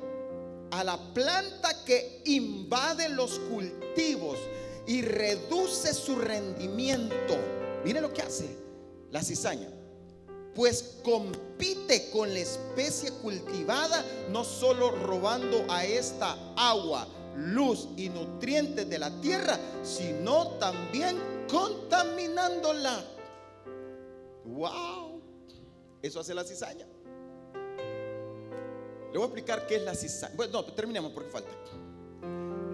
a 0.70 0.84
la 0.84 0.98
planta 1.14 1.84
que 1.84 2.22
invade 2.26 3.08
los 3.08 3.38
cultivos 3.38 4.38
y 4.86 5.02
reduce 5.02 5.92
su 5.92 6.16
rendimiento. 6.16 7.36
Mire 7.84 8.00
lo 8.00 8.12
que 8.12 8.22
hace 8.22 8.56
la 9.10 9.22
cizaña 9.22 9.68
pues 10.58 10.96
compite 11.04 12.10
con 12.10 12.34
la 12.34 12.40
especie 12.40 13.12
cultivada, 13.22 14.04
no 14.32 14.42
solo 14.42 14.90
robando 14.90 15.64
a 15.68 15.84
esta 15.84 16.36
agua, 16.56 17.06
luz 17.36 17.86
y 17.96 18.08
nutrientes 18.08 18.90
de 18.90 18.98
la 18.98 19.20
tierra, 19.20 19.56
sino 19.84 20.48
también 20.58 21.16
contaminándola. 21.48 23.04
¡Wow! 24.46 25.07
Eso 26.02 26.20
hace 26.20 26.34
la 26.34 26.44
cizaña. 26.44 26.86
Le 29.12 29.14
voy 29.14 29.22
a 29.22 29.24
explicar 29.24 29.66
qué 29.66 29.76
es 29.76 29.82
la 29.82 29.94
cizaña. 29.94 30.34
Bueno, 30.36 30.52
no, 30.52 30.64
terminemos 30.66 31.12
porque 31.12 31.30
falta. 31.30 31.50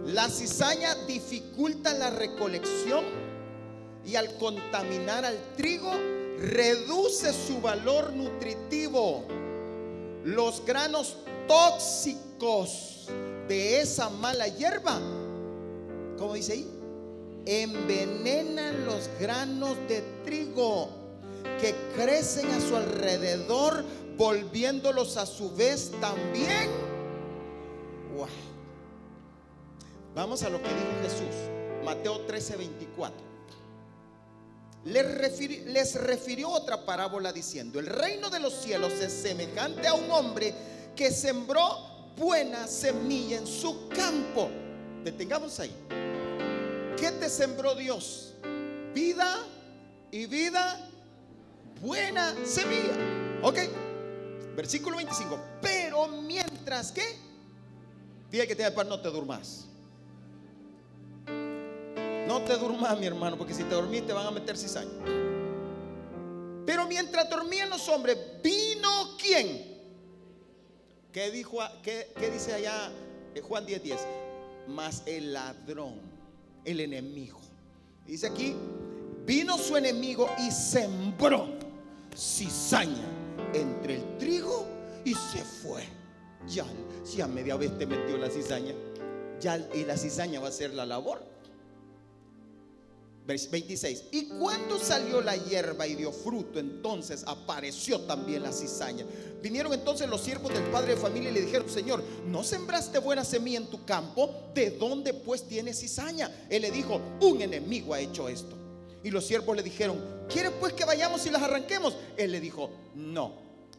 La 0.07 0.29
cizaña 0.29 0.95
dificulta 1.07 1.95
la 1.95 2.11
recolección 2.11 3.05
y 4.05 4.17
al 4.17 4.37
contaminar 4.37 5.25
al 5.25 5.39
trigo 5.57 5.91
reduce 6.39 7.33
su 7.33 7.61
valor 7.61 8.13
nutritivo. 8.13 9.25
Los 10.25 10.65
granos 10.65 11.17
tóxicos 11.49 13.07
de 13.49 13.81
esa 13.81 14.11
mala 14.11 14.49
hierba, 14.49 14.99
como 16.19 16.35
dice 16.35 16.53
ahí, 16.53 16.71
envenenan 17.47 18.85
los 18.85 19.09
granos 19.19 19.77
de 19.89 20.03
trigo 20.25 21.04
que 21.61 21.75
crecen 21.95 22.51
a 22.51 22.61
su 22.61 22.77
alrededor, 22.77 23.85
volviéndolos 24.17 25.17
a 25.17 25.27
su 25.27 25.55
vez 25.55 25.93
también. 26.01 26.71
Vamos 30.15 30.45
a 30.45 30.49
lo 30.49 30.59
que 30.63 30.69
dijo 30.69 31.03
Jesús, 31.03 31.85
Mateo 31.85 32.21
13, 32.21 32.57
24 32.57 33.35
les 34.85 35.95
refirió, 35.95 36.51
otra 36.51 36.85
parábola 36.85 37.33
diciendo, 37.33 37.81
el 37.81 37.87
reino 37.87 38.29
de 38.29 38.39
los 38.39 38.53
cielos 38.53 38.93
es 38.95 39.13
semejante 39.13 39.89
a 39.89 39.95
un 39.95 40.11
hombre 40.11 40.55
que 40.95 41.11
sembró 41.11 42.13
buena 42.17 42.67
semilla 42.67 43.39
en 43.39 43.47
su 43.47 43.89
campo. 43.89 44.51
Detengamos 45.03 45.59
ahí. 45.61 45.75
¿Qué 46.99 47.11
te 47.13 47.29
sembró 47.31 47.75
Dios? 47.75 48.35
Vida 48.95 49.39
y 50.11 50.27
vida, 50.27 50.79
buena 51.85 52.35
semilla. 52.47 52.95
Ok. 53.43 53.59
Versículo 54.57 54.97
25. 54.97 55.39
Pero 55.61 56.09
mientras 56.09 56.91
que, 56.91 57.03
dije 58.31 58.49
que 58.49 58.57
te 58.57 58.71
par 58.71 58.87
no 58.87 59.01
te 59.01 59.11
durmas. 59.11 59.67
No 62.27 62.41
te 62.41 62.57
durmas, 62.57 62.99
mi 62.99 63.07
hermano, 63.07 63.37
porque 63.37 63.53
si 63.53 63.63
te 63.65 63.75
dormís 63.75 64.07
te 64.07 64.15
van 64.15 64.27
a 64.27 64.31
meter 64.31 64.57
cizaña. 64.57 64.91
Pero 66.65 66.87
mientras 66.87 67.29
dormían 67.29 67.69
los 67.69 67.87
hombres, 67.89 68.17
vino 68.43 69.17
quién? 69.21 69.75
¿Qué, 71.13 71.31
dijo, 71.31 71.59
qué, 71.83 72.09
dice 72.33 72.55
allá 72.55 72.91
eh, 73.35 73.41
Juan 73.43 73.67
10:10? 73.67 73.83
10? 73.83 74.01
Mas 74.69 75.03
el 75.05 75.35
ladrón, 75.35 76.01
el 76.65 76.81
enemigo. 76.81 77.39
Dice 78.07 78.29
aquí, 78.29 78.57
vino 79.27 79.59
su 79.59 79.77
enemigo 79.77 80.29
y 80.39 80.51
sembró 80.51 81.64
cizaña 82.17 83.09
entre 83.53 83.97
el 83.97 84.19
trigo 84.19 84.67
y 85.05 85.15
se 85.15 85.45
fue. 85.45 85.85
Ya, 86.49 86.67
si 87.05 87.21
a 87.21 87.27
media 87.27 87.57
vez 87.57 87.77
te 87.79 87.87
metió 87.87 88.19
la 88.19 88.31
cizaña, 88.31 88.75
ya 89.41 89.59
y 89.75 89.85
la 89.85 89.97
cizaña 89.97 90.41
va 90.41 90.49
a 90.49 90.53
ser 90.53 90.75
la 90.75 90.87
labor. 90.87 91.35
26. 93.27 94.05
Y 94.13 94.29
cuando 94.29 94.79
salió 94.79 95.23
la 95.23 95.35
hierba 95.37 95.87
y 95.87 95.95
dio 95.95 96.13
fruto, 96.13 96.59
entonces 96.59 97.25
apareció 97.27 98.01
también 98.01 98.43
la 98.43 98.53
cizaña. 98.53 99.07
Vinieron 99.43 99.73
entonces 99.73 100.09
los 100.09 100.21
siervos 100.21 100.53
del 100.53 100.65
padre 100.65 100.95
de 100.95 101.01
familia 101.01 101.31
y 101.31 101.35
le 101.35 101.41
dijeron, 101.41 101.69
Señor, 101.69 102.03
¿no 102.27 102.45
sembraste 102.45 102.99
buena 102.99 103.25
semilla 103.25 103.59
en 103.59 103.71
tu 103.71 103.85
campo? 103.85 104.51
¿De 104.55 104.73
dónde 104.73 105.15
pues 105.15 105.49
tienes 105.49 105.81
cizaña? 105.81 106.31
Él 106.51 106.63
le 106.63 106.71
dijo, 106.71 107.01
un 107.23 107.41
enemigo 107.41 107.95
ha 107.95 108.01
hecho 108.01 108.29
esto. 108.29 108.64
Y 109.05 109.11
los 109.11 109.27
siervos 109.27 109.55
le 109.55 109.63
dijeron, 109.63 109.99
¿quieres 110.29 110.53
pues 110.59 110.73
que 110.73 110.85
vayamos 110.85 111.25
y 111.27 111.31
las 111.31 111.43
arranquemos? 111.43 111.97
Él 112.17 112.33
le 112.33 112.41
dijo, 112.41 112.71
no, 112.95 113.35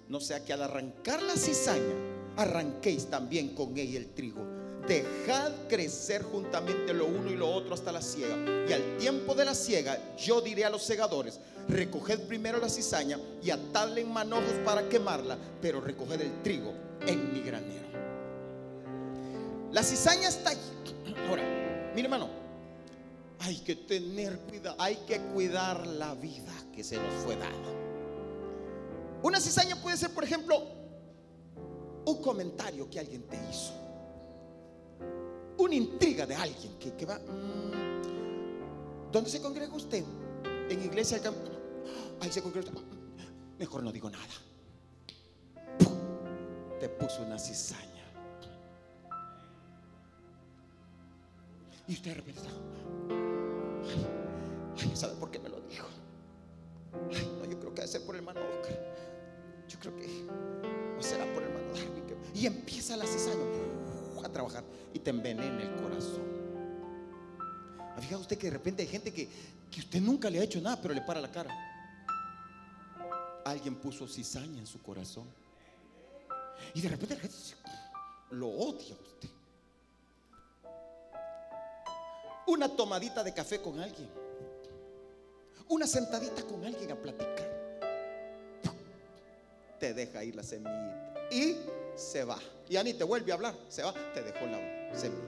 no 0.07 0.19
sea 0.21 0.45
que 0.45 0.53
al 0.53 0.63
arrancar 0.63 1.21
la 1.21 1.35
cizaña, 1.35 1.95
arranquéis 2.37 3.07
también 3.07 3.55
con 3.55 3.77
ella 3.77 3.97
el 3.97 4.13
trigo 4.13 4.65
dejad 4.87 5.51
crecer 5.67 6.23
juntamente 6.23 6.93
lo 6.93 7.05
uno 7.05 7.29
y 7.29 7.35
lo 7.35 7.49
otro 7.49 7.73
hasta 7.73 7.91
la 7.91 8.01
siega. 8.01 8.35
Y 8.67 8.73
al 8.73 8.97
tiempo 8.97 9.33
de 9.35 9.45
la 9.45 9.55
siega, 9.55 10.15
yo 10.17 10.41
diré 10.41 10.65
a 10.65 10.69
los 10.69 10.83
segadores, 10.83 11.39
recoged 11.67 12.21
primero 12.21 12.59
la 12.59 12.69
cizaña 12.69 13.19
y 13.43 13.49
atadle 13.49 14.01
en 14.01 14.11
manojos 14.11 14.53
para 14.63 14.87
quemarla, 14.87 15.37
pero 15.61 15.81
recoged 15.81 16.21
el 16.21 16.41
trigo 16.43 16.73
en 17.05 17.33
mi 17.33 17.41
granero. 17.41 17.85
La 19.71 19.83
cizaña 19.83 20.29
está 20.29 20.51
allí. 20.51 20.59
Ahora, 21.27 21.43
mi 21.93 22.01
hermano, 22.01 22.29
hay 23.39 23.57
que 23.57 23.75
tener 23.75 24.39
cuidado, 24.39 24.75
hay 24.79 24.95
que 25.07 25.19
cuidar 25.19 25.85
la 25.85 26.13
vida 26.15 26.53
que 26.73 26.83
se 26.83 26.97
nos 26.97 27.13
fue 27.23 27.35
dada. 27.35 27.53
Una 29.23 29.39
cizaña 29.39 29.75
puede 29.81 29.97
ser, 29.97 30.11
por 30.11 30.23
ejemplo, 30.23 30.61
un 32.05 32.21
comentario 32.21 32.89
que 32.89 32.99
alguien 32.99 33.23
te 33.23 33.37
hizo 33.49 33.85
una 35.57 35.75
intriga 35.75 36.25
de 36.25 36.35
alguien 36.35 36.77
que, 36.77 37.05
va. 37.05 37.17
Mm, 37.19 39.11
¿Dónde 39.11 39.29
se 39.29 39.41
congrega 39.41 39.73
usted? 39.73 40.03
En 40.69 40.83
iglesia. 40.83 41.21
Ahí 42.21 42.31
se 42.31 42.41
congrega. 42.41 42.71
Mejor 43.57 43.83
no 43.83 43.91
digo 43.91 44.09
nada. 44.09 44.23
Te 46.79 46.89
puso 46.89 47.23
una 47.23 47.39
cizaña. 47.39 47.94
Y 51.87 51.93
usted 51.93 52.11
de 52.11 52.15
repente 52.15 52.41
ay, 54.77 54.91
¿sabe 54.95 55.15
por 55.15 55.29
qué 55.29 55.39
me 55.39 55.49
lo 55.49 55.61
dijo? 55.61 55.87
Ay, 57.13 57.31
no, 57.39 57.45
yo 57.45 57.59
creo 57.59 57.73
que 57.73 57.81
debe 57.81 57.87
ser 57.87 58.05
por 58.05 58.15
el 58.15 58.19
hermano 58.19 58.41
Oscar. 58.41 58.95
creo 59.79 59.95
que 59.95 60.07
no 60.95 61.03
será 61.03 61.25
por 61.33 61.43
el 61.43 61.49
hermano 61.49 61.73
Darwin. 61.73 62.05
Y 62.33 62.45
empieza 62.47 62.97
la 62.97 63.05
cizaña 63.05 63.43
a 64.23 64.29
trabajar 64.29 64.63
y 64.93 64.99
te 64.99 65.09
envenena 65.09 65.61
el 65.61 65.75
corazón. 65.81 66.23
¿Ha 67.95 68.17
usted 68.17 68.37
que 68.37 68.47
de 68.47 68.53
repente 68.53 68.81
hay 68.81 68.87
gente 68.87 69.13
que, 69.13 69.29
que 69.71 69.79
usted 69.79 70.01
nunca 70.01 70.29
le 70.29 70.39
ha 70.39 70.43
hecho 70.43 70.59
nada, 70.59 70.81
pero 70.81 70.93
le 70.93 71.01
para 71.01 71.21
la 71.21 71.31
cara? 71.31 71.55
Alguien 73.45 73.75
puso 73.75 74.07
cizaña 74.07 74.59
en 74.59 74.67
su 74.67 74.81
corazón. 74.81 75.27
Y 76.73 76.81
de 76.81 76.89
repente 76.89 77.15
la 77.15 77.21
gente 77.21 77.35
lo 78.31 78.49
odia 78.49 78.95
a 78.95 79.01
usted. 79.01 79.29
Una 82.47 82.69
tomadita 82.69 83.23
de 83.23 83.33
café 83.33 83.61
con 83.61 83.79
alguien. 83.79 84.09
Una 85.69 85.87
sentadita 85.87 86.43
con 86.43 86.63
alguien 86.63 86.91
a 86.91 86.95
platicar. 86.95 87.55
Te 89.79 89.93
deja 89.93 90.23
ir 90.23 90.35
la 90.35 90.43
semilla 90.43 91.13
y 91.31 91.57
se 91.95 92.23
va. 92.23 92.39
Ya 92.69 92.83
ni 92.83 92.93
te 92.93 93.03
vuelve 93.03 93.31
a 93.31 93.35
hablar, 93.35 93.55
se 93.67 93.83
va, 93.83 93.93
te 94.13 94.21
dejó 94.21 94.45
la 94.45 94.95
semilla. 94.95 95.21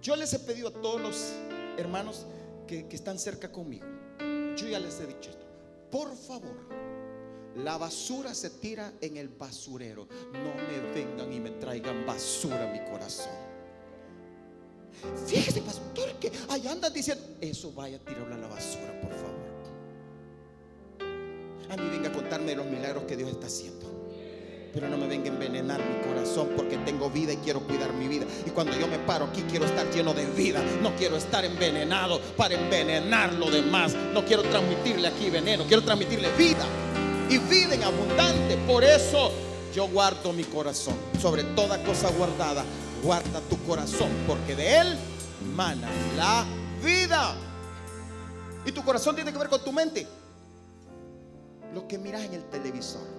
Yo 0.00 0.16
les 0.16 0.32
he 0.34 0.38
pedido 0.38 0.68
a 0.68 0.72
todos 0.72 1.00
los 1.00 1.32
hermanos 1.78 2.26
que, 2.66 2.86
que 2.86 2.96
están 2.96 3.18
cerca 3.18 3.50
conmigo, 3.50 3.86
yo 4.56 4.68
ya 4.68 4.78
les 4.78 5.00
he 5.00 5.06
dicho 5.06 5.30
esto, 5.30 5.46
por 5.90 6.14
favor, 6.16 6.56
la 7.56 7.76
basura 7.78 8.34
se 8.34 8.50
tira 8.50 8.92
en 9.00 9.16
el 9.16 9.28
basurero. 9.28 10.08
No 10.32 10.54
me 10.54 10.92
vengan 10.92 11.32
y 11.32 11.40
me 11.40 11.50
traigan 11.50 12.04
basura 12.04 12.68
a 12.68 12.72
mi 12.72 12.80
corazón. 12.90 13.30
Fíjese, 15.26 15.60
pastor, 15.62 16.12
que 16.20 16.30
allá 16.48 16.72
andan 16.72 16.92
diciendo, 16.92 17.24
eso 17.40 17.72
vaya 17.72 17.96
a 17.96 18.00
tirarlo 18.00 18.34
a 18.34 18.38
la 18.38 18.48
basura, 18.48 19.00
por 19.00 19.12
favor. 19.12 19.34
A 21.70 21.76
mí 21.76 21.88
venga 21.90 22.08
a 22.08 22.12
contarme 22.12 22.54
los 22.54 22.66
milagros 22.66 23.04
que 23.04 23.16
Dios 23.16 23.30
está 23.30 23.46
haciendo. 23.46 23.94
Pero 24.72 24.88
no 24.88 24.96
me 24.96 25.06
venga 25.06 25.30
a 25.30 25.32
envenenar 25.32 25.80
mi 25.80 26.04
corazón 26.04 26.48
porque 26.56 26.76
tengo 26.78 27.08
vida 27.08 27.32
y 27.32 27.36
quiero 27.36 27.60
cuidar 27.60 27.92
mi 27.92 28.08
vida. 28.08 28.26
Y 28.44 28.50
cuando 28.50 28.76
yo 28.76 28.88
me 28.88 28.98
paro 28.98 29.26
aquí 29.26 29.42
quiero 29.48 29.66
estar 29.66 29.88
lleno 29.92 30.12
de 30.12 30.26
vida. 30.26 30.60
No 30.82 30.94
quiero 30.96 31.16
estar 31.16 31.44
envenenado 31.44 32.20
para 32.36 32.54
envenenar 32.54 33.32
lo 33.34 33.50
demás. 33.50 33.94
No 34.12 34.24
quiero 34.24 34.42
transmitirle 34.42 35.06
aquí 35.06 35.30
veneno, 35.30 35.64
quiero 35.64 35.84
transmitirle 35.84 36.28
vida. 36.36 36.66
Y 37.30 37.38
vida 37.38 37.74
en 37.74 37.84
abundante. 37.84 38.56
Por 38.66 38.82
eso 38.82 39.30
yo 39.72 39.88
guardo 39.88 40.32
mi 40.32 40.42
corazón. 40.42 40.94
Sobre 41.22 41.44
toda 41.44 41.80
cosa 41.84 42.10
guardada, 42.10 42.64
guarda 43.04 43.40
tu 43.50 43.58
corazón 43.64 44.10
porque 44.26 44.56
de 44.56 44.78
él 44.78 44.98
mana 45.54 45.88
la 46.16 46.44
vida. 46.82 47.36
Y 48.66 48.72
tu 48.72 48.82
corazón 48.82 49.14
tiene 49.14 49.32
que 49.32 49.38
ver 49.38 49.48
con 49.48 49.62
tu 49.62 49.72
mente. 49.72 50.06
Lo 51.74 51.86
que 51.86 51.98
miras 51.98 52.22
en 52.22 52.34
el 52.34 52.44
televisor 52.44 53.14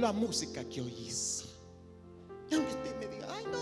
la 0.00 0.12
música 0.12 0.64
que 0.64 0.80
oís. 0.80 1.44
Aunque 2.52 2.72
usted 2.72 2.98
me 2.98 3.06
diga, 3.06 3.28
ay, 3.30 3.44
no, 3.50 3.58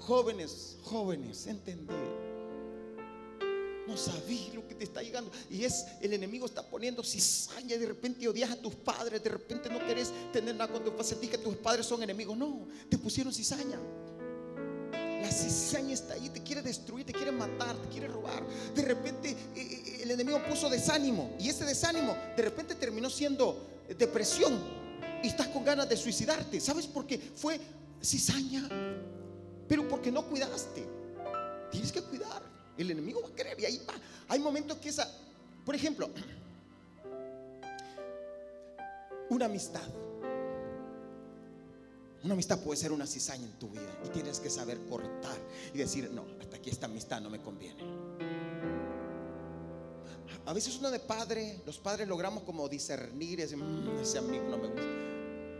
jóvenes, 0.00 0.78
jóvenes, 0.82 1.46
entender. 1.46 1.96
No 3.86 3.96
sabí 3.96 4.50
lo 4.54 4.65
te 4.76 4.84
está 4.84 5.02
llegando. 5.02 5.30
Y 5.50 5.64
es 5.64 5.86
el 6.00 6.12
enemigo 6.12 6.46
está 6.46 6.62
poniendo 6.62 7.02
cizaña. 7.02 7.76
De 7.76 7.86
repente 7.86 8.28
odias 8.28 8.50
a 8.50 8.56
tus 8.56 8.74
padres. 8.74 9.22
De 9.22 9.30
repente 9.30 9.68
no 9.68 9.84
querés 9.86 10.12
tener 10.32 10.54
nada 10.54 10.70
cuando 10.70 10.92
ti 10.92 11.28
que 11.28 11.38
tus 11.38 11.56
padres 11.56 11.86
son 11.86 12.02
enemigos. 12.02 12.36
No, 12.36 12.66
te 12.88 12.98
pusieron 12.98 13.32
cizaña. 13.32 13.78
La 14.92 15.32
cizaña 15.32 15.94
está 15.94 16.14
ahí, 16.14 16.28
te 16.28 16.42
quiere 16.42 16.62
destruir, 16.62 17.04
te 17.04 17.12
quiere 17.12 17.32
matar, 17.32 17.76
te 17.82 17.88
quiere 17.88 18.06
robar. 18.06 18.46
De 18.74 18.82
repente 18.82 19.30
eh, 19.30 19.36
eh, 19.56 19.98
el 20.02 20.10
enemigo 20.12 20.40
puso 20.48 20.68
desánimo. 20.68 21.34
Y 21.40 21.48
ese 21.48 21.64
desánimo 21.64 22.16
de 22.36 22.42
repente 22.42 22.74
terminó 22.74 23.10
siendo 23.10 23.82
depresión 23.98 24.60
y 25.22 25.28
estás 25.28 25.48
con 25.48 25.64
ganas 25.64 25.88
de 25.88 25.96
suicidarte. 25.96 26.60
¿Sabes 26.60 26.86
por 26.86 27.06
qué? 27.06 27.18
Fue 27.18 27.58
cizaña, 28.02 28.68
pero 29.68 29.88
porque 29.88 30.12
no 30.12 30.28
cuidaste. 30.28 30.86
Tienes 31.70 31.92
que 31.92 32.02
cuidar. 32.02 32.55
El 32.78 32.90
enemigo 32.90 33.22
va 33.22 33.28
a 33.28 33.34
querer 33.34 33.58
y 33.60 33.64
ahí 33.64 33.82
va. 33.88 33.94
Hay 34.28 34.38
momentos 34.38 34.78
que 34.78 34.88
esa, 34.88 35.10
por 35.64 35.74
ejemplo, 35.74 36.10
una 39.30 39.46
amistad. 39.46 39.82
Una 42.22 42.34
amistad 42.34 42.60
puede 42.60 42.76
ser 42.76 42.92
una 42.92 43.06
cizaña 43.06 43.44
en 43.44 43.58
tu 43.58 43.68
vida 43.68 44.00
y 44.04 44.08
tienes 44.08 44.40
que 44.40 44.50
saber 44.50 44.80
cortar 44.88 45.38
y 45.72 45.78
decir, 45.78 46.10
no, 46.10 46.24
hasta 46.40 46.56
aquí 46.56 46.70
esta 46.70 46.86
amistad 46.86 47.20
no 47.20 47.30
me 47.30 47.40
conviene. 47.40 47.84
A 50.46 50.52
veces 50.52 50.76
uno 50.78 50.90
de 50.90 51.00
padre, 51.00 51.60
los 51.66 51.78
padres 51.78 52.06
logramos 52.06 52.42
como 52.44 52.68
discernir, 52.68 53.40
ese, 53.40 53.56
mm, 53.56 54.00
ese 54.00 54.18
amigo 54.18 54.44
no 54.48 54.58
me 54.58 54.68
gusta. 54.68 55.06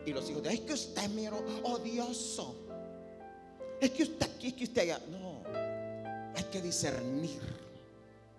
Y 0.06 0.12
los 0.12 0.30
hijos, 0.30 0.46
es 0.46 0.60
que 0.60 0.72
usted 0.72 1.02
es 1.18 1.30
odioso. 1.64 2.54
Es 3.80 3.90
que 3.90 4.04
usted 4.04 4.26
aquí, 4.26 4.48
es 4.48 4.54
que 4.54 4.64
usted 4.64 4.82
allá. 4.82 5.00
No, 5.10 5.25
hay 6.36 6.44
que 6.44 6.60
discernir. 6.60 7.40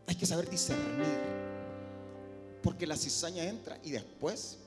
Hay 0.07 0.15
que 0.15 0.25
saber 0.25 0.49
discernir. 0.49 1.19
Porque 2.62 2.88
la 2.88 2.95
cizaña 2.95 3.43
entra 3.43 3.77
y 3.83 3.91
después 3.91 4.57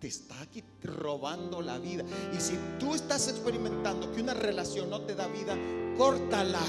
te 0.00 0.08
está 0.08 0.40
aquí 0.40 0.62
robando 0.82 1.60
la 1.62 1.78
vida. 1.78 2.04
Y 2.36 2.40
si 2.40 2.58
tú 2.78 2.94
estás 2.94 3.28
experimentando 3.28 4.12
que 4.12 4.20
una 4.20 4.34
relación 4.34 4.90
no 4.90 5.02
te 5.02 5.14
da 5.14 5.26
vida, 5.26 5.56
córtala. 5.96 6.60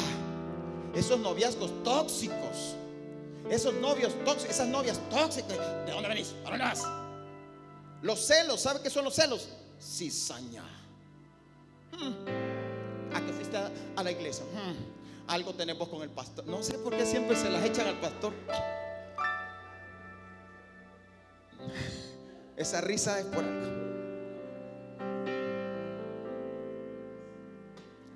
Esos 0.93 1.19
noviazgos 1.19 1.83
tóxicos, 1.83 2.75
esos 3.49 3.73
novios 3.75 4.13
tóxicos, 4.25 4.55
esas 4.55 4.67
novias 4.67 4.99
tóxicas, 5.09 5.57
¿de 5.85 5.91
dónde 5.91 6.09
venís? 6.09 6.35
¿Para 6.43 6.57
dónde 6.57 6.65
vas? 6.65 6.83
Los 8.01 8.25
celos, 8.25 8.61
¿sabe 8.61 8.81
qué 8.81 8.89
son 8.89 9.05
los 9.05 9.15
celos? 9.15 9.47
cizaña. 9.81 10.63
Hmm. 11.91 12.13
¿A 13.13 13.25
que 13.25 13.33
fuiste 13.33 13.57
a, 13.57 14.03
la 14.03 14.11
iglesia? 14.11 14.45
Hmm. 14.45 15.00
Algo 15.31 15.53
tenemos 15.53 15.87
con 15.87 16.01
el 16.01 16.09
pastor. 16.09 16.45
No 16.45 16.61
sé 16.61 16.77
por 16.77 16.95
qué 16.95 17.05
siempre 17.05 17.37
se 17.37 17.49
las 17.49 17.63
echan 17.63 17.87
al 17.87 17.97
pastor. 18.01 18.33
Esa 22.57 22.81
risa 22.81 23.17
es 23.17 23.25
por 23.27 23.41
algo. 23.41 23.71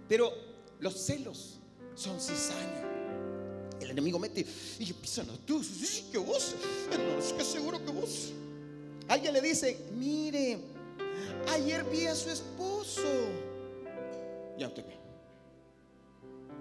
Pero 0.10 0.34
los 0.82 0.93
celos 0.93 1.60
son 1.95 2.19
cizaña. 2.19 2.84
El 3.80 3.91
enemigo 3.91 4.19
mete 4.19 4.45
y 4.80 4.89
empiezan 4.89 5.30
a 5.30 5.38
tú, 5.45 5.62
que 6.12 6.17
vos, 6.17 6.54
no, 6.89 7.19
es 7.19 7.32
que 7.32 7.45
seguro 7.45 7.84
que 7.86 7.91
vos. 7.93 8.34
Alguien 9.08 9.32
le 9.32 9.39
dice, 9.39 9.86
mire, 9.93 10.60
Ayer 11.54 11.86
vi 11.86 12.08
a 12.08 12.15
su 12.15 12.30
esposo. 12.30 13.01
Ya 14.58 14.67
usted 14.67 14.86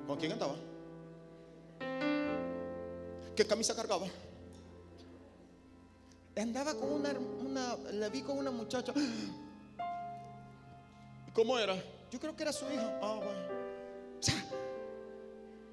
¿Con 0.06 0.18
quién 0.18 0.32
andaba? 0.32 0.54
¿Qué 3.34 3.46
camisa 3.46 3.74
cargaba? 3.74 4.06
Andaba 6.36 6.74
con 6.74 6.92
una, 6.92 7.12
una 7.12 7.76
la 7.92 8.08
vi 8.08 8.22
con 8.22 8.38
una 8.38 8.50
muchacha. 8.50 8.92
¿Cómo 11.34 11.58
era? 11.58 11.76
Yo 12.10 12.20
creo 12.20 12.36
que 12.36 12.42
era 12.42 12.52
su 12.52 12.66
hija. 12.66 12.98
Ah, 13.02 13.20
bueno. 13.22 13.54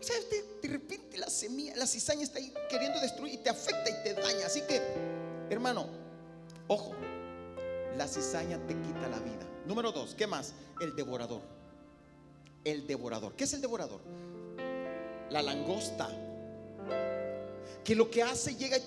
O 0.01 0.03
sea, 0.03 0.15
de, 0.61 0.67
repente 0.67 1.17
la 1.17 1.29
semilla, 1.29 1.75
la 1.75 1.85
cizaña 1.85 2.23
está 2.23 2.39
ahí 2.39 2.51
queriendo 2.69 2.99
destruir 2.99 3.35
y 3.35 3.37
te 3.37 3.51
afecta 3.51 3.87
y 3.87 4.03
te 4.03 4.15
daña. 4.15 4.47
Así 4.47 4.61
que, 4.61 4.81
hermano, 5.51 5.85
ojo, 6.67 6.93
la 7.95 8.07
cizaña 8.07 8.57
te 8.65 8.73
quita 8.73 9.07
la 9.07 9.19
vida. 9.19 9.47
Número 9.67 9.91
dos, 9.91 10.15
¿qué 10.15 10.25
más? 10.25 10.53
El 10.79 10.95
devorador. 10.95 11.41
El 12.63 12.85
devorador. 12.85 13.33
¿Qué 13.33 13.45
es 13.45 13.53
el 13.53 13.61
devorador? 13.61 14.01
La 15.29 15.41
langosta. 15.41 16.09
Que 17.83 17.95
lo 17.95 18.09
que 18.09 18.21
hace 18.21 18.55
llega 18.55 18.77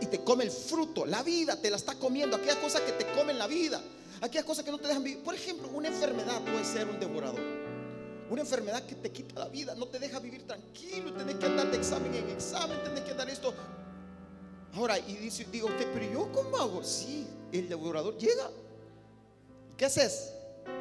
y 0.00 0.06
te 0.06 0.24
come 0.24 0.44
el 0.44 0.50
fruto, 0.50 1.06
la 1.06 1.22
vida, 1.22 1.60
te 1.60 1.70
la 1.70 1.76
está 1.76 1.94
comiendo. 1.94 2.36
Aquellas 2.36 2.56
cosas 2.56 2.80
que 2.80 2.92
te 2.92 3.06
comen 3.12 3.38
la 3.38 3.46
vida. 3.46 3.80
Aquellas 4.20 4.44
cosas 4.44 4.64
que 4.64 4.70
no 4.70 4.78
te 4.78 4.88
dejan 4.88 5.04
vivir. 5.04 5.22
Por 5.22 5.34
ejemplo, 5.34 5.68
una 5.72 5.88
enfermedad 5.88 6.40
puede 6.42 6.64
ser 6.64 6.88
un 6.88 6.98
devorador. 6.98 7.40
Una 8.28 8.40
enfermedad 8.40 8.84
que 8.84 8.96
te 8.96 9.12
quita 9.12 9.38
la 9.38 9.48
vida, 9.48 9.74
no 9.76 9.86
te 9.86 10.00
deja 10.00 10.18
vivir 10.18 10.44
tranquilo, 10.46 11.12
tenés 11.12 11.36
que 11.36 11.46
andar 11.46 11.70
de 11.70 11.76
examen 11.76 12.12
en 12.12 12.28
examen, 12.30 12.82
tenés 12.82 13.02
que 13.02 13.14
dar 13.14 13.30
esto. 13.30 13.54
Ahora, 14.74 14.98
y 14.98 15.14
dice, 15.14 15.46
digo 15.50 15.68
usted, 15.68 15.86
pero 15.92 16.12
yo 16.12 16.32
cómo 16.32 16.56
hago? 16.56 16.82
Sí, 16.82 17.26
el 17.52 17.68
devorador 17.68 18.18
llega. 18.18 18.50
¿Qué 19.76 19.84
haces? 19.84 20.32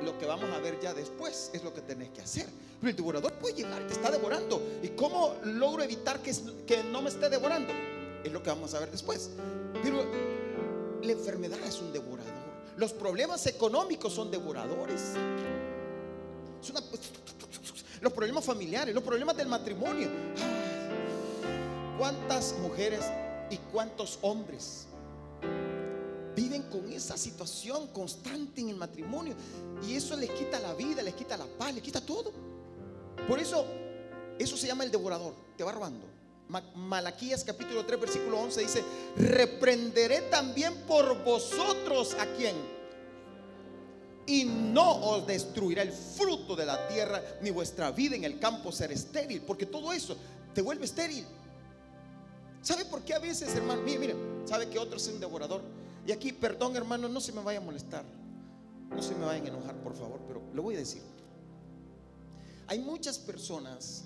Lo 0.03 0.17
que 0.17 0.25
vamos 0.25 0.49
a 0.51 0.59
ver 0.59 0.79
ya 0.79 0.93
después 0.93 1.49
es 1.53 1.63
lo 1.63 1.73
que 1.73 1.81
tenés 1.81 2.09
que 2.09 2.21
hacer. 2.21 2.47
Pero 2.79 2.89
el 2.89 2.95
devorador 2.95 3.33
puede 3.33 3.55
llegar, 3.55 3.85
te 3.87 3.93
está 3.93 4.11
devorando. 4.11 4.61
¿Y 4.83 4.89
cómo 4.89 5.35
logro 5.43 5.83
evitar 5.83 6.21
que, 6.21 6.83
no 6.91 7.01
me 7.01 7.09
esté 7.09 7.29
devorando? 7.29 7.73
Es 8.23 8.31
lo 8.31 8.43
que 8.43 8.49
vamos 8.49 8.73
a 8.73 8.79
ver 8.79 8.91
después. 8.91 9.29
Pero 9.81 10.05
la 11.01 11.11
enfermedad 11.11 11.59
es 11.65 11.79
un 11.79 11.93
devorador. 11.93 12.33
Los 12.77 12.93
problemas 12.93 13.45
económicos 13.47 14.13
son 14.13 14.29
devoradores. 14.29 15.13
los 18.01 18.13
problemas 18.13 18.43
familiares, 18.43 18.93
los 18.93 19.03
problemas 19.03 19.37
del 19.37 19.47
matrimonio. 19.47 20.09
¿Cuántas 21.97 22.55
mujeres 22.59 23.05
y 23.49 23.57
cuántos 23.71 24.19
hombres 24.21 24.87
con 26.69 26.91
esa 26.91 27.17
situación 27.17 27.87
constante 27.87 28.61
en 28.61 28.69
el 28.69 28.75
matrimonio 28.75 29.35
y 29.87 29.95
eso 29.95 30.15
les 30.15 30.29
quita 30.31 30.59
la 30.59 30.73
vida, 30.73 31.01
les 31.01 31.13
quita 31.13 31.37
la 31.37 31.45
paz, 31.45 31.73
les 31.73 31.83
quita 31.83 32.01
todo. 32.01 32.31
Por 33.27 33.39
eso, 33.39 33.65
eso 34.37 34.57
se 34.57 34.67
llama 34.67 34.83
el 34.83 34.91
devorador, 34.91 35.33
te 35.57 35.63
va 35.63 35.71
robando. 35.71 36.05
Malaquías 36.75 37.43
capítulo 37.43 37.85
3 37.85 37.99
versículo 37.99 38.39
11 38.39 38.61
dice, 38.61 38.83
reprenderé 39.17 40.21
también 40.21 40.75
por 40.87 41.23
vosotros 41.23 42.15
a 42.19 42.25
quien. 42.35 42.55
Y 44.27 44.45
no 44.45 44.95
os 45.05 45.27
destruirá 45.27 45.81
el 45.81 45.91
fruto 45.91 46.55
de 46.55 46.65
la 46.65 46.87
tierra, 46.87 47.21
ni 47.41 47.51
vuestra 47.51 47.91
vida 47.91 48.15
en 48.15 48.23
el 48.23 48.39
campo 48.39 48.71
será 48.71 48.93
estéril, 48.93 49.41
porque 49.41 49.65
todo 49.65 49.93
eso 49.93 50.15
te 50.53 50.61
vuelve 50.61 50.85
estéril. 50.85 51.25
¿Sabe 52.61 52.85
por 52.85 53.03
qué 53.03 53.13
a 53.13 53.19
veces, 53.19 53.55
hermano? 53.55 53.83
Mire, 53.83 53.99
mire, 53.99 54.15
¿sabe 54.45 54.67
que 54.67 54.79
otro 54.79 54.97
es 54.97 55.07
un 55.07 55.19
devorador? 55.19 55.61
Y 56.05 56.11
aquí, 56.11 56.31
perdón, 56.31 56.75
hermano, 56.75 57.09
no 57.09 57.19
se 57.19 57.31
me 57.31 57.41
vaya 57.41 57.59
a 57.59 57.61
molestar. 57.61 58.05
No 58.89 59.01
se 59.01 59.15
me 59.15 59.25
vayan 59.25 59.45
a 59.45 59.49
enojar, 59.49 59.75
por 59.81 59.95
favor, 59.95 60.19
pero 60.27 60.41
lo 60.53 60.61
voy 60.61 60.75
a 60.75 60.79
decir. 60.79 61.01
Hay 62.67 62.79
muchas 62.79 63.17
personas 63.17 64.05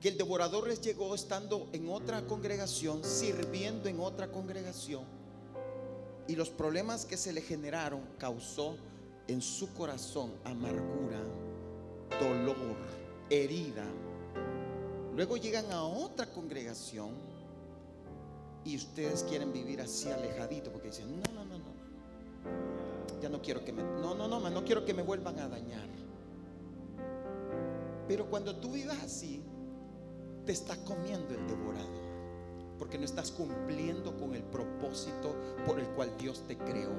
que 0.00 0.08
el 0.08 0.18
devorador 0.18 0.68
les 0.68 0.80
llegó 0.80 1.14
estando 1.14 1.68
en 1.72 1.88
otra 1.90 2.22
congregación, 2.26 3.02
sirviendo 3.04 3.88
en 3.88 4.00
otra 4.00 4.30
congregación, 4.30 5.04
y 6.26 6.36
los 6.36 6.50
problemas 6.50 7.04
que 7.04 7.16
se 7.16 7.32
le 7.32 7.40
generaron 7.40 8.02
causó 8.18 8.76
en 9.26 9.42
su 9.42 9.72
corazón 9.74 10.32
amargura, 10.44 11.20
dolor, 12.20 12.76
herida. 13.28 13.84
Luego 15.14 15.36
llegan 15.36 15.70
a 15.72 15.82
otra 15.82 16.26
congregación 16.26 17.10
y 18.68 18.76
ustedes 18.76 19.24
quieren 19.24 19.50
vivir 19.50 19.80
así 19.80 20.10
alejadito 20.10 20.70
porque 20.70 20.88
dicen, 20.88 21.10
no, 21.22 21.32
no, 21.32 21.44
no, 21.46 21.58
no, 21.58 23.20
ya 23.22 23.30
no 23.30 23.40
quiero 23.40 23.64
que 23.64 23.72
me, 23.72 23.82
no, 23.82 24.14
no, 24.14 24.28
no, 24.28 24.50
no 24.50 24.64
quiero 24.64 24.84
que 24.84 24.92
me 24.92 25.02
vuelvan 25.02 25.38
a 25.38 25.48
dañar. 25.48 25.88
Pero 28.06 28.26
cuando 28.28 28.56
tú 28.56 28.72
vivas 28.72 28.98
así, 29.02 29.42
te 30.44 30.52
está 30.52 30.76
comiendo 30.84 31.34
el 31.34 31.46
devorador. 31.46 32.08
Porque 32.78 32.98
no 32.98 33.06
estás 33.06 33.30
cumpliendo 33.30 34.14
con 34.18 34.34
el 34.34 34.42
propósito 34.42 35.34
por 35.66 35.80
el 35.80 35.88
cual 35.88 36.12
Dios 36.18 36.44
te 36.46 36.56
creó. 36.58 36.92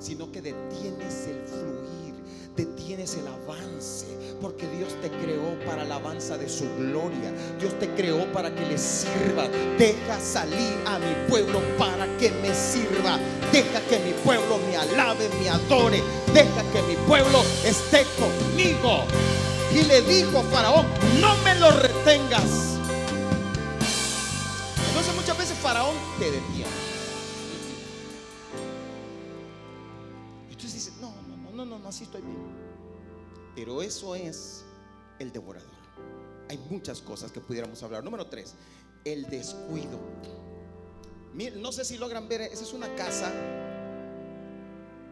Sino 0.00 0.32
que 0.32 0.40
detienes 0.40 1.26
el 1.28 1.42
fluir, 1.46 2.14
detienes 2.56 3.16
el 3.16 3.26
avance. 3.28 4.06
Porque 4.40 4.66
Dios 4.68 4.94
te 5.02 5.10
creó 5.10 5.58
para 5.66 5.84
la 5.84 5.96
alabanza 5.96 6.38
de 6.38 6.48
su 6.48 6.64
gloria. 6.76 7.30
Dios 7.60 7.78
te 7.78 7.90
creó 7.90 8.24
para 8.32 8.54
que 8.54 8.64
le 8.64 8.78
sirva. 8.78 9.46
Deja 9.78 10.18
salir 10.18 10.74
a 10.86 10.98
mi 10.98 11.28
pueblo 11.28 11.60
para 11.78 12.06
que 12.16 12.30
me 12.30 12.54
sirva. 12.54 13.18
Deja 13.52 13.80
que 13.82 13.98
mi 13.98 14.12
pueblo 14.24 14.58
me 14.66 14.76
alabe, 14.76 15.28
me 15.40 15.50
adore. 15.50 16.02
Deja 16.32 16.62
que 16.72 16.82
mi 16.82 16.96
pueblo 17.06 17.42
esté 17.64 18.06
conmigo 18.18 19.04
y 19.74 19.82
le 19.82 20.00
dijo 20.02 20.38
a 20.38 20.42
Faraón, 20.44 20.86
no 21.20 21.36
me 21.44 21.54
lo 21.56 21.70
retengas. 21.72 22.78
Entonces 24.88 25.14
muchas 25.14 25.38
veces 25.38 25.56
Faraón 25.58 25.94
te 26.18 26.30
detiene. 26.30 26.99
Así 31.90 32.04
estoy 32.04 32.22
bien. 32.22 32.38
Pero 33.54 33.82
eso 33.82 34.14
es 34.14 34.64
el 35.18 35.30
devorador. 35.30 35.68
Hay 36.48 36.58
muchas 36.70 37.00
cosas 37.00 37.30
que 37.30 37.40
pudiéramos 37.40 37.82
hablar. 37.82 38.02
Número 38.02 38.26
tres, 38.26 38.54
el 39.04 39.28
descuido. 39.28 39.98
no 41.56 41.72
sé 41.72 41.84
si 41.84 41.98
logran 41.98 42.28
ver, 42.28 42.40
esa 42.42 42.64
es 42.64 42.72
una 42.72 42.92
casa. 42.94 43.30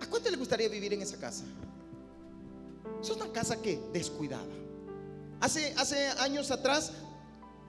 ¿A 0.01 0.07
cuánto 0.07 0.31
le 0.31 0.37
gustaría 0.37 0.69
vivir 0.69 0.93
en 0.95 1.03
esa 1.03 1.19
casa? 1.19 1.45
Es 3.03 3.11
una 3.11 3.31
casa 3.31 3.61
que 3.61 3.81
descuidada. 3.93 4.47
Hace, 5.41 5.75
hace 5.77 6.09
años 6.21 6.51
atrás, 6.51 6.93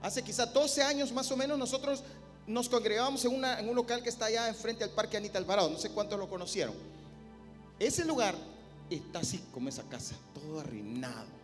hace 0.02 0.22
quizá 0.22 0.46
12 0.46 0.82
años 0.82 1.12
más 1.12 1.30
o 1.30 1.36
menos, 1.36 1.58
nosotros 1.58 2.02
nos 2.46 2.68
congregábamos 2.68 3.24
en, 3.24 3.44
en 3.44 3.68
un 3.68 3.76
local 3.76 4.02
que 4.02 4.08
está 4.08 4.26
allá 4.26 4.48
enfrente 4.48 4.82
al 4.82 4.90
Parque 4.90 5.16
Anita 5.16 5.38
Alvarado. 5.38 5.70
No 5.70 5.78
sé 5.78 5.90
cuántos 5.90 6.18
lo 6.18 6.28
conocieron. 6.28 6.74
Ese 7.78 8.04
lugar 8.04 8.34
está 8.90 9.20
así 9.20 9.40
como 9.52 9.68
esa 9.68 9.84
casa, 9.84 10.16
todo 10.34 10.60
arruinado. 10.60 11.40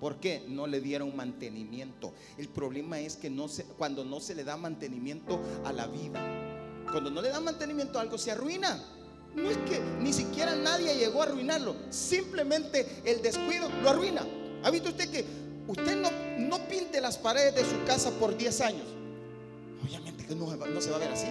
¿Por 0.00 0.16
qué? 0.16 0.44
No 0.48 0.66
le 0.66 0.80
dieron 0.80 1.16
mantenimiento. 1.16 2.12
El 2.36 2.48
problema 2.48 2.98
es 2.98 3.16
que 3.16 3.30
no 3.30 3.46
cuando 3.78 4.04
no 4.04 4.20
se 4.20 4.34
le 4.34 4.44
da 4.44 4.56
mantenimiento 4.56 5.40
a 5.64 5.72
la 5.72 5.86
vida, 5.86 6.20
cuando 6.90 7.10
no 7.10 7.22
le 7.22 7.30
da 7.30 7.40
mantenimiento 7.40 7.98
a 7.98 8.02
algo, 8.02 8.18
se 8.18 8.30
arruina. 8.30 8.82
No 9.34 9.50
es 9.50 9.56
que 9.58 9.80
ni 10.00 10.12
siquiera 10.12 10.54
nadie 10.54 10.94
llegó 10.96 11.22
a 11.22 11.26
arruinarlo. 11.26 11.74
Simplemente 11.90 12.86
el 13.04 13.22
descuido 13.22 13.68
lo 13.82 13.90
arruina. 13.90 14.24
¿Ha 14.62 14.70
visto 14.70 14.90
usted 14.90 15.10
que 15.10 15.24
usted 15.66 15.96
no, 15.96 16.10
no 16.38 16.68
pinte 16.68 17.00
las 17.00 17.18
paredes 17.18 17.54
de 17.54 17.64
su 17.64 17.84
casa 17.84 18.10
por 18.12 18.36
10 18.36 18.60
años? 18.60 18.86
Obviamente 19.84 20.24
que 20.26 20.34
no, 20.34 20.50
se 20.80 20.90
va 20.90 20.96
a 20.96 21.00
ver 21.00 21.10
así. 21.10 21.26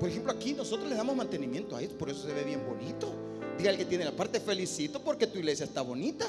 Por 0.00 0.08
ejemplo, 0.08 0.32
aquí 0.32 0.52
nosotros 0.52 0.88
le 0.88 0.96
damos 0.96 1.14
mantenimiento 1.14 1.76
a 1.76 1.82
esto, 1.82 1.96
por 1.96 2.10
eso 2.10 2.26
se 2.26 2.32
ve 2.34 2.42
bien 2.42 2.64
bonito. 2.66 3.14
Diga 3.58 3.70
el 3.70 3.76
que 3.76 3.84
tiene 3.84 4.04
la 4.04 4.12
parte, 4.12 4.40
felicito 4.40 5.02
porque 5.02 5.26
tu 5.26 5.38
iglesia 5.38 5.64
está 5.64 5.82
bonita. 5.82 6.26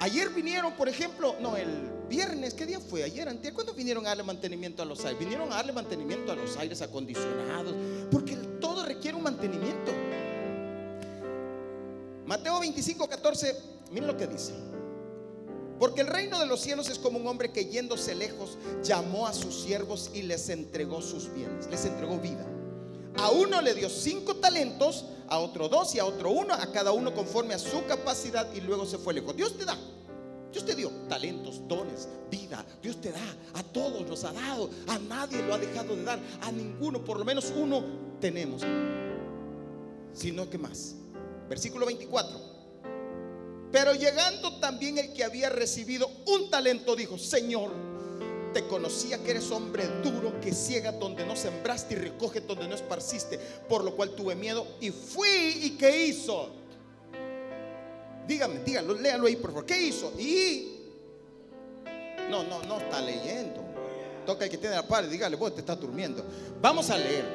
Ayer 0.00 0.28
vinieron, 0.30 0.74
por 0.74 0.88
ejemplo, 0.88 1.36
no, 1.40 1.56
el 1.56 1.90
viernes, 2.08 2.54
¿qué 2.54 2.66
día 2.66 2.80
fue? 2.80 3.02
Ayer, 3.02 3.28
antes, 3.28 3.52
¿cuándo 3.52 3.72
vinieron 3.72 4.04
a 4.04 4.10
darle 4.10 4.22
mantenimiento 4.22 4.82
a 4.82 4.84
los 4.84 5.04
aires? 5.04 5.18
Vinieron 5.18 5.50
a 5.52 5.56
darle 5.56 5.72
mantenimiento 5.72 6.32
a 6.32 6.36
los 6.36 6.56
aires 6.56 6.82
acondicionados, 6.82 7.74
porque 8.10 8.36
todo 8.60 8.84
requiere 8.84 9.16
un 9.16 9.22
mantenimiento. 9.22 9.92
Mateo 12.26 12.60
25, 12.60 13.08
14, 13.08 13.56
miren 13.90 14.06
lo 14.06 14.16
que 14.16 14.26
dice. 14.26 14.52
Porque 15.78 16.00
el 16.00 16.06
reino 16.06 16.38
de 16.38 16.46
los 16.46 16.60
cielos 16.60 16.88
es 16.88 16.98
como 16.98 17.18
un 17.18 17.26
hombre 17.26 17.52
que 17.52 17.66
yéndose 17.66 18.14
lejos 18.14 18.58
llamó 18.82 19.26
a 19.26 19.32
sus 19.32 19.62
siervos 19.62 20.10
y 20.14 20.22
les 20.22 20.48
entregó 20.48 21.02
sus 21.02 21.32
bienes, 21.32 21.66
les 21.68 21.84
entregó 21.84 22.18
vida. 22.18 22.46
A 23.18 23.30
uno 23.30 23.60
le 23.62 23.74
dio 23.74 23.88
cinco 23.88 24.36
talentos, 24.36 25.06
a 25.28 25.38
otro 25.38 25.68
dos 25.68 25.94
y 25.94 25.98
a 25.98 26.04
otro 26.04 26.30
uno, 26.30 26.54
a 26.54 26.70
cada 26.72 26.92
uno 26.92 27.14
conforme 27.14 27.54
a 27.54 27.58
su 27.58 27.84
capacidad 27.86 28.52
y 28.54 28.60
luego 28.60 28.86
se 28.86 28.98
fue 28.98 29.14
lejos. 29.14 29.34
Dios 29.34 29.56
te 29.56 29.64
da, 29.64 29.76
Dios 30.52 30.64
te 30.64 30.74
dio 30.74 30.90
talentos, 31.08 31.66
dones, 31.66 32.08
vida. 32.30 32.64
Dios 32.82 33.00
te 33.00 33.12
da, 33.12 33.36
a 33.54 33.62
todos 33.62 34.08
los 34.08 34.24
ha 34.24 34.32
dado, 34.32 34.70
a 34.88 34.98
nadie 34.98 35.42
lo 35.42 35.54
ha 35.54 35.58
dejado 35.58 35.96
de 35.96 36.04
dar, 36.04 36.18
a 36.42 36.52
ninguno, 36.52 37.04
por 37.04 37.18
lo 37.18 37.24
menos 37.24 37.52
uno 37.56 37.82
tenemos. 38.20 38.62
Sino 40.12 40.48
que 40.48 40.58
más. 40.58 40.94
Versículo 41.48 41.86
24. 41.86 42.40
Pero 43.72 43.94
llegando 43.94 44.58
también 44.58 44.98
el 44.98 45.12
que 45.12 45.24
había 45.24 45.50
recibido 45.50 46.10
un 46.26 46.48
talento, 46.50 46.96
dijo, 46.96 47.18
Señor, 47.18 47.70
te 48.56 48.66
conocía 48.68 49.22
que 49.22 49.32
eres 49.32 49.50
hombre 49.50 49.86
duro, 50.02 50.40
que 50.40 50.50
ciega 50.50 50.90
donde 50.90 51.26
no 51.26 51.36
sembraste 51.36 51.92
y 51.92 51.98
recoge 51.98 52.40
donde 52.40 52.66
no 52.66 52.74
esparciste, 52.74 53.38
por 53.68 53.84
lo 53.84 53.94
cual 53.94 54.12
tuve 54.12 54.34
miedo 54.34 54.66
y 54.80 54.90
fui 54.92 55.28
y 55.28 55.70
qué 55.76 56.06
hizo. 56.06 56.48
Dígame, 58.26 58.60
dígalo, 58.60 58.94
léalo 58.94 59.26
ahí 59.26 59.36
por 59.36 59.50
favor. 59.50 59.66
¿Qué 59.66 59.78
hizo? 59.78 60.10
Y 60.18 60.72
no, 62.30 62.44
no, 62.44 62.62
no 62.62 62.78
está 62.78 63.02
leyendo. 63.02 63.60
Toca 64.24 64.46
el 64.46 64.50
que 64.50 64.56
tiene 64.56 64.74
la 64.74 64.88
par, 64.88 65.06
dígale, 65.06 65.36
vos 65.36 65.54
te 65.54 65.60
estás 65.60 65.78
durmiendo. 65.78 66.24
Vamos 66.58 66.88
a 66.88 66.96
leer. 66.96 67.26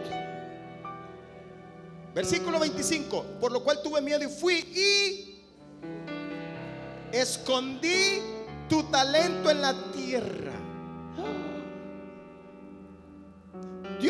Versículo 2.16 2.58
25. 2.58 3.26
Por 3.40 3.52
lo 3.52 3.64
cual 3.64 3.80
tuve 3.84 4.02
miedo 4.02 4.24
y 4.24 4.28
fui 4.28 4.56
y 4.56 5.40
escondí 7.12 8.22
tu 8.68 8.82
talento 8.86 9.52
en 9.52 9.62
la 9.62 9.92
tierra. 9.92 10.51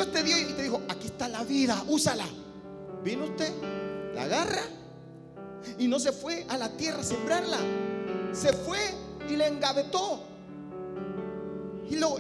Dios 0.02 0.14
te 0.14 0.24
dio 0.24 0.36
y 0.36 0.46
te 0.46 0.64
dijo, 0.64 0.82
aquí 0.90 1.06
está 1.06 1.28
la 1.28 1.44
vida, 1.44 1.84
úsala. 1.88 2.26
Vino 3.04 3.26
usted, 3.26 3.54
la 4.16 4.24
agarra 4.24 4.64
y 5.78 5.88
no 5.88 6.00
se 6.00 6.12
fue 6.12 6.44
a 6.50 6.58
la 6.58 6.70
tierra 6.76 7.02
a 7.02 7.04
sembrarla. 7.04 7.60
Se 8.34 8.52
fue 8.52 8.80
y 9.30 9.36
le 9.36 9.46
engavetó. 9.46 10.24
Y, 11.88 11.98
lo, 11.98 12.18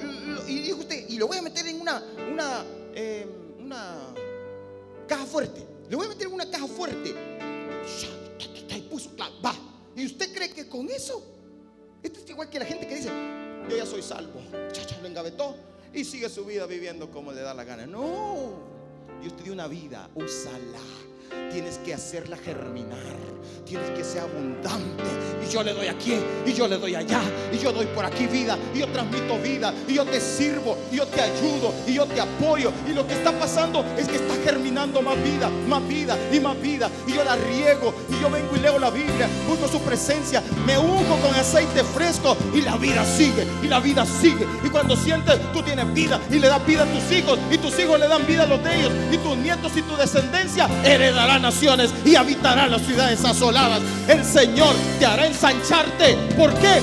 y 0.47 0.59
dijo 0.59 0.81
usted, 0.81 1.09
y 1.09 1.17
lo 1.17 1.25
voy 1.25 1.37
a 1.37 1.41
meter 1.41 1.65
en 1.65 1.81
una, 1.81 2.03
una, 2.31 2.65
eh, 2.93 3.25
una 3.57 4.13
caja 5.07 5.25
fuerte. 5.25 5.65
Le 5.89 5.95
voy 5.95 6.05
a 6.05 6.09
meter 6.09 6.27
en 6.27 6.33
una 6.33 6.51
caja 6.51 6.67
fuerte. 6.67 7.15
Y 8.69 8.81
puso, 8.81 9.09
va. 9.17 9.55
¿Y 9.95 10.05
usted 10.05 10.31
cree 10.35 10.51
que 10.51 10.69
con 10.69 10.87
eso? 10.87 11.23
Esto 12.03 12.19
es 12.19 12.29
igual 12.29 12.47
que 12.47 12.59
la 12.59 12.65
gente 12.65 12.85
que 12.85 12.97
dice, 12.97 13.09
yo 13.67 13.75
ya 13.75 13.87
soy 13.87 14.03
salvo. 14.03 14.39
Chacha, 14.71 14.99
lo 15.01 15.07
engavetó 15.07 15.70
y 15.93 16.05
sigue 16.05 16.29
su 16.29 16.45
vida 16.45 16.65
viviendo 16.65 17.09
como 17.09 17.31
le 17.31 17.41
da 17.41 17.53
la 17.53 17.63
gana. 17.63 17.85
No, 17.85 18.53
Dios 19.21 19.35
te 19.35 19.43
dio 19.43 19.53
una 19.53 19.67
vida, 19.67 20.09
úsala. 20.15 20.79
Tienes 21.51 21.77
que 21.79 21.93
hacerla 21.93 22.37
germinar, 22.37 22.97
tienes 23.65 23.89
que 23.91 24.03
ser 24.03 24.21
abundante. 24.21 25.03
Y 25.45 25.51
yo 25.51 25.63
le 25.63 25.73
doy 25.73 25.87
aquí, 25.87 26.15
y 26.45 26.53
yo 26.53 26.67
le 26.67 26.77
doy 26.77 26.95
allá, 26.95 27.21
y 27.51 27.57
yo 27.57 27.71
doy 27.71 27.85
por 27.87 28.05
aquí 28.05 28.25
vida, 28.27 28.57
y 28.73 28.79
yo 28.79 28.87
transmito 28.87 29.37
vida, 29.39 29.73
y 29.87 29.95
yo 29.95 30.05
te 30.05 30.21
sirvo, 30.21 30.77
y 30.91 30.97
yo 30.97 31.07
te 31.07 31.19
ayudo, 31.19 31.73
y 31.87 31.93
yo 31.95 32.05
te 32.05 32.21
apoyo. 32.21 32.71
Y 32.87 32.93
lo 32.93 33.05
que 33.05 33.13
está 33.13 33.31
pasando 33.37 33.83
es 33.97 34.07
que 34.07 34.15
está 34.15 34.35
germinando 34.45 35.01
más 35.01 35.21
vida, 35.21 35.49
más 35.67 35.85
vida 35.87 36.17
y 36.31 36.39
más 36.39 36.61
vida. 36.61 36.89
Y 37.07 37.13
yo 37.13 37.23
la 37.23 37.35
riego, 37.35 37.93
y 38.09 38.21
yo 38.21 38.29
vengo 38.29 38.55
y 38.55 38.59
leo 38.59 38.79
la 38.79 38.91
Biblia, 38.91 39.27
busco 39.47 39.67
su 39.67 39.81
presencia, 39.81 40.41
me 40.65 40.77
unjo 40.77 41.17
con 41.17 41.35
aceite 41.35 41.83
fresco, 41.83 42.37
y 42.53 42.61
la 42.61 42.77
vida 42.77 43.03
sigue, 43.03 43.45
y 43.63 43.67
la 43.67 43.79
vida 43.79 44.05
sigue. 44.05 44.45
Y 44.63 44.69
cuando 44.69 44.95
sientes, 44.95 45.39
tú 45.51 45.61
tienes 45.63 45.91
vida, 45.93 46.19
y 46.29 46.39
le 46.39 46.47
das 46.47 46.65
vida 46.65 46.83
a 46.83 46.85
tus 46.85 47.11
hijos, 47.11 47.39
y 47.51 47.57
tus 47.57 47.77
hijos 47.79 47.99
le 47.99 48.07
dan 48.07 48.25
vida 48.25 48.43
a 48.43 48.47
los 48.47 48.63
de 48.63 48.79
ellos, 48.79 48.91
y 49.11 49.17
tus 49.17 49.35
nietos 49.37 49.71
y 49.75 49.81
tu 49.81 49.97
descendencia 49.97 50.69
naciones 51.39 51.93
y 52.05 52.15
habitarán 52.15 52.71
las 52.71 52.81
ciudades 52.81 53.23
asoladas. 53.23 53.81
El 54.07 54.23
Señor 54.23 54.73
te 54.99 55.05
hará 55.05 55.27
ensancharte. 55.27 56.15
¿Por 56.37 56.53
qué? 56.55 56.79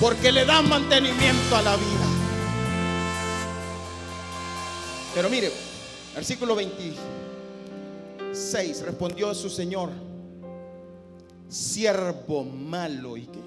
Porque 0.00 0.32
le 0.32 0.44
da 0.44 0.62
mantenimiento 0.62 1.56
a 1.56 1.62
la 1.62 1.76
vida. 1.76 2.06
Pero 5.14 5.30
mire, 5.30 5.52
versículo 6.14 6.56
26, 6.56 8.82
respondió 8.84 9.32
su 9.34 9.48
Señor, 9.48 9.90
siervo 11.48 12.44
malo 12.44 13.16
y 13.16 13.26
qué? 13.26 13.40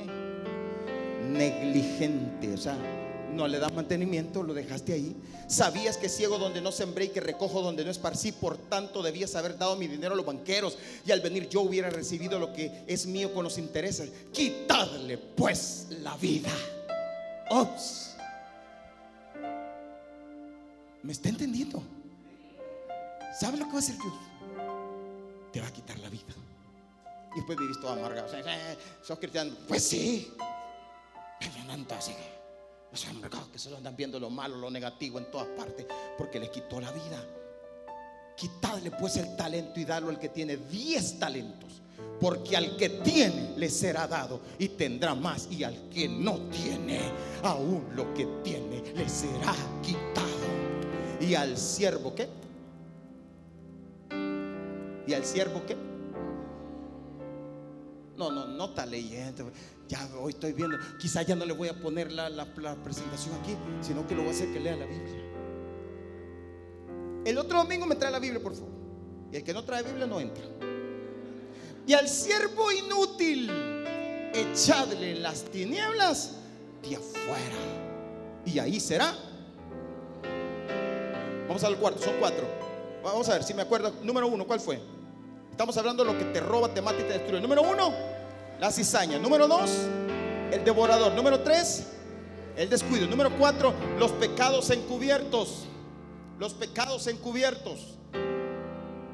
Negligente, 1.29 2.53
o 2.53 2.57
sea, 2.57 2.77
no 3.33 3.47
le 3.47 3.59
das 3.59 3.73
mantenimiento, 3.73 4.43
lo 4.43 4.53
dejaste 4.53 4.93
ahí. 4.93 5.15
Sabías 5.47 5.97
que 5.97 6.09
ciego 6.09 6.37
donde 6.37 6.61
no 6.61 6.71
sembré 6.71 7.05
y 7.05 7.09
que 7.09 7.19
recojo 7.19 7.61
donde 7.61 7.85
no 7.85 7.91
esparcí, 7.91 8.31
por 8.31 8.57
tanto 8.57 9.01
debías 9.01 9.35
haber 9.35 9.57
dado 9.57 9.75
mi 9.75 9.87
dinero 9.87 10.13
a 10.13 10.17
los 10.17 10.25
banqueros 10.25 10.77
y 11.05 11.11
al 11.11 11.21
venir 11.21 11.47
yo 11.49 11.61
hubiera 11.61 11.89
recibido 11.89 12.39
lo 12.39 12.53
que 12.53 12.83
es 12.87 13.05
mío 13.05 13.33
con 13.33 13.43
los 13.43 13.57
intereses. 13.57 14.11
Quitadle 14.31 15.17
pues 15.17 15.87
la 16.01 16.15
vida. 16.17 16.51
Ops. 17.49 18.15
¿Me 21.03 21.13
está 21.13 21.29
entendiendo? 21.29 21.81
¿Sabe 23.39 23.57
lo 23.57 23.65
que 23.65 23.71
va 23.71 23.77
a 23.77 23.79
hacer 23.79 23.95
Dios? 23.95 24.13
Te 25.53 25.61
va 25.61 25.67
a 25.67 25.71
quitar 25.71 25.97
la 25.99 26.09
vida. 26.09 26.33
Y 27.33 27.35
después 27.35 27.57
vivís 27.57 27.79
todo 27.79 27.91
amargado. 27.91 28.27
¿Sos 29.03 29.19
cristiano? 29.19 29.55
Pues 29.67 29.83
sí. 29.83 30.33
Pero 31.39 31.63
no 31.65 31.73
entonces. 31.73 32.15
Los 32.91 33.05
hombres 33.07 33.31
que 33.51 33.59
se 33.59 33.75
andan 33.75 33.95
viendo 33.95 34.19
lo 34.19 34.29
malo, 34.29 34.55
lo 34.57 34.69
negativo 34.69 35.19
en 35.19 35.29
todas 35.29 35.47
partes, 35.47 35.85
porque 36.17 36.39
les 36.39 36.49
quitó 36.49 36.79
la 36.79 36.91
vida. 36.91 37.23
Quitadle 38.35 38.91
pues 38.91 39.17
el 39.17 39.35
talento 39.35 39.79
y 39.79 39.85
darlo 39.85 40.09
al 40.09 40.19
que 40.19 40.29
tiene 40.29 40.57
10 40.57 41.19
talentos. 41.19 41.81
Porque 42.19 42.57
al 42.57 42.77
que 42.77 42.89
tiene 42.89 43.53
le 43.57 43.69
será 43.69 44.07
dado 44.07 44.39
y 44.57 44.69
tendrá 44.69 45.15
más. 45.15 45.47
Y 45.51 45.63
al 45.63 45.89
que 45.89 46.07
no 46.07 46.37
tiene, 46.49 47.01
aún 47.43 47.87
lo 47.95 48.13
que 48.13 48.25
tiene 48.43 48.83
le 48.95 49.09
será 49.09 49.53
quitado. 49.81 50.27
Y 51.19 51.35
al 51.35 51.57
siervo, 51.57 52.13
¿qué? 52.15 52.27
¿Y 55.07 55.13
al 55.13 55.25
siervo 55.25 55.63
qué? 55.65 55.75
No, 58.17 58.31
no, 58.31 58.45
no 58.45 58.65
está 58.65 58.85
leyendo. 58.85 59.51
Ya 59.87 60.07
hoy 60.19 60.33
estoy 60.33 60.53
viendo. 60.53 60.77
Quizá 60.99 61.21
ya 61.21 61.35
no 61.35 61.45
le 61.45 61.53
voy 61.53 61.69
a 61.69 61.79
poner 61.79 62.11
la, 62.11 62.29
la, 62.29 62.45
presentación 62.83 63.35
aquí, 63.41 63.55
sino 63.81 64.05
que 64.05 64.15
lo 64.15 64.21
voy 64.21 64.31
a 64.31 64.33
hacer 64.33 64.51
que 64.51 64.59
lea 64.59 64.75
la 64.75 64.85
Biblia. 64.85 65.23
El 67.25 67.37
otro 67.37 67.57
domingo 67.59 67.85
me 67.85 67.95
trae 67.95 68.11
la 68.11 68.19
Biblia, 68.19 68.41
por 68.41 68.53
favor. 68.53 68.71
Y 69.31 69.37
el 69.37 69.43
que 69.43 69.53
no 69.53 69.63
trae 69.63 69.83
Biblia 69.83 70.07
no 70.07 70.19
entra. 70.19 70.43
Y 71.85 71.93
al 71.93 72.07
siervo 72.07 72.71
inútil, 72.71 73.49
echadle 74.33 75.15
las 75.15 75.43
tinieblas 75.45 76.33
de 76.87 76.95
afuera. 76.95 77.55
Y 78.45 78.59
ahí 78.59 78.79
será. 78.79 79.13
Vamos 81.47 81.63
al 81.63 81.77
cuarto, 81.77 82.03
son 82.03 82.15
cuatro. 82.19 82.45
Vamos 83.03 83.27
a 83.29 83.33
ver 83.33 83.43
si 83.43 83.53
me 83.53 83.61
acuerdo. 83.61 83.93
Número 84.03 84.27
uno, 84.27 84.45
¿cuál 84.45 84.59
fue? 84.59 84.81
Estamos 85.49 85.75
hablando 85.77 86.03
de 86.03 86.11
lo 86.11 86.19
que 86.19 86.25
te 86.25 86.39
roba, 86.39 86.73
te 86.73 86.81
mata 86.81 86.99
y 86.99 87.03
te 87.03 87.13
destruye. 87.13 87.41
Número 87.41 87.61
uno, 87.61 87.93
la 88.59 88.71
cizaña. 88.71 89.19
Número 89.19 89.47
dos, 89.47 89.71
el 90.51 90.63
devorador. 90.63 91.13
Número 91.13 91.41
tres, 91.41 91.83
el 92.55 92.69
descuido. 92.69 93.07
Número 93.07 93.35
cuatro, 93.37 93.73
los 93.97 94.11
pecados 94.13 94.69
encubiertos. 94.69 95.65
Los 96.39 96.53
pecados 96.53 97.07
encubiertos 97.07 97.95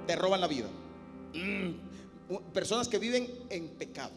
te 0.06 0.16
roban 0.16 0.42
la 0.42 0.48
vida. 0.48 0.68
Mm, 1.34 2.36
personas 2.54 2.88
que 2.88 3.00
viven 3.00 3.28
en 3.50 3.70
pecado. 3.70 4.12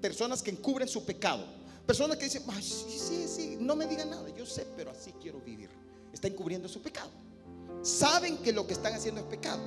Personas 0.00 0.42
que 0.42 0.50
encubren 0.50 0.88
su 0.88 1.04
pecado. 1.04 1.44
Personas 1.86 2.18
que 2.18 2.24
dicen, 2.24 2.42
sí, 2.60 3.26
sí, 3.26 3.56
no 3.58 3.74
me 3.74 3.86
digan 3.86 4.10
nada. 4.10 4.28
Yo 4.36 4.44
sé, 4.44 4.66
pero 4.76 4.90
así 4.90 5.14
quiero 5.20 5.40
vivir. 5.40 5.70
Está 6.12 6.28
encubriendo 6.28 6.68
su 6.68 6.82
pecado. 6.82 7.10
Saben 7.82 8.36
que 8.38 8.52
lo 8.52 8.66
que 8.66 8.74
están 8.74 8.92
haciendo 8.92 9.22
es 9.22 9.26
pecado 9.26 9.62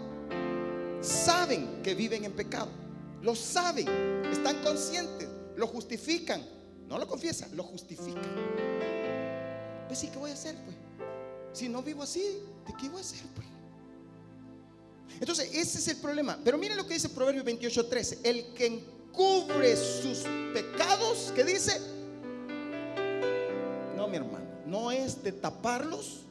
saben 1.02 1.82
que 1.84 1.96
viven 1.96 2.24
en 2.24 2.32
pecado. 2.32 2.70
Lo 3.21 3.36
saben, 3.36 3.88
están 4.31 4.62
conscientes, 4.63 5.29
lo 5.55 5.67
justifican. 5.67 6.41
No 6.88 6.97
lo 6.97 7.07
confiesan, 7.07 7.55
lo 7.55 7.63
justifican. 7.63 8.21
Pues 9.88 9.99
sí, 9.99 10.10
¿qué 10.12 10.17
voy 10.17 10.31
a 10.31 10.34
hacer? 10.34 10.55
Pues? 10.65 10.75
Si 11.53 11.69
no 11.69 11.81
vivo 11.81 12.03
así, 12.03 12.21
¿de 12.67 12.73
qué 12.79 12.89
voy 12.89 12.97
a 12.97 13.01
hacer? 13.01 13.21
Pues? 13.36 13.47
Entonces, 15.19 15.49
ese 15.53 15.79
es 15.79 15.88
el 15.88 15.97
problema. 15.97 16.38
Pero 16.43 16.57
miren 16.57 16.77
lo 16.77 16.86
que 16.86 16.95
dice 16.95 17.10
Proverbio 17.10 17.43
28:13. 17.43 18.19
El 18.23 18.53
que 18.53 18.65
encubre 18.65 19.75
sus 19.75 20.25
pecados, 20.53 21.31
¿qué 21.36 21.43
dice? 21.43 21.79
No, 23.95 24.07
mi 24.07 24.17
hermano, 24.17 24.45
no 24.65 24.91
es 24.91 25.23
de 25.23 25.31
taparlos 25.31 26.21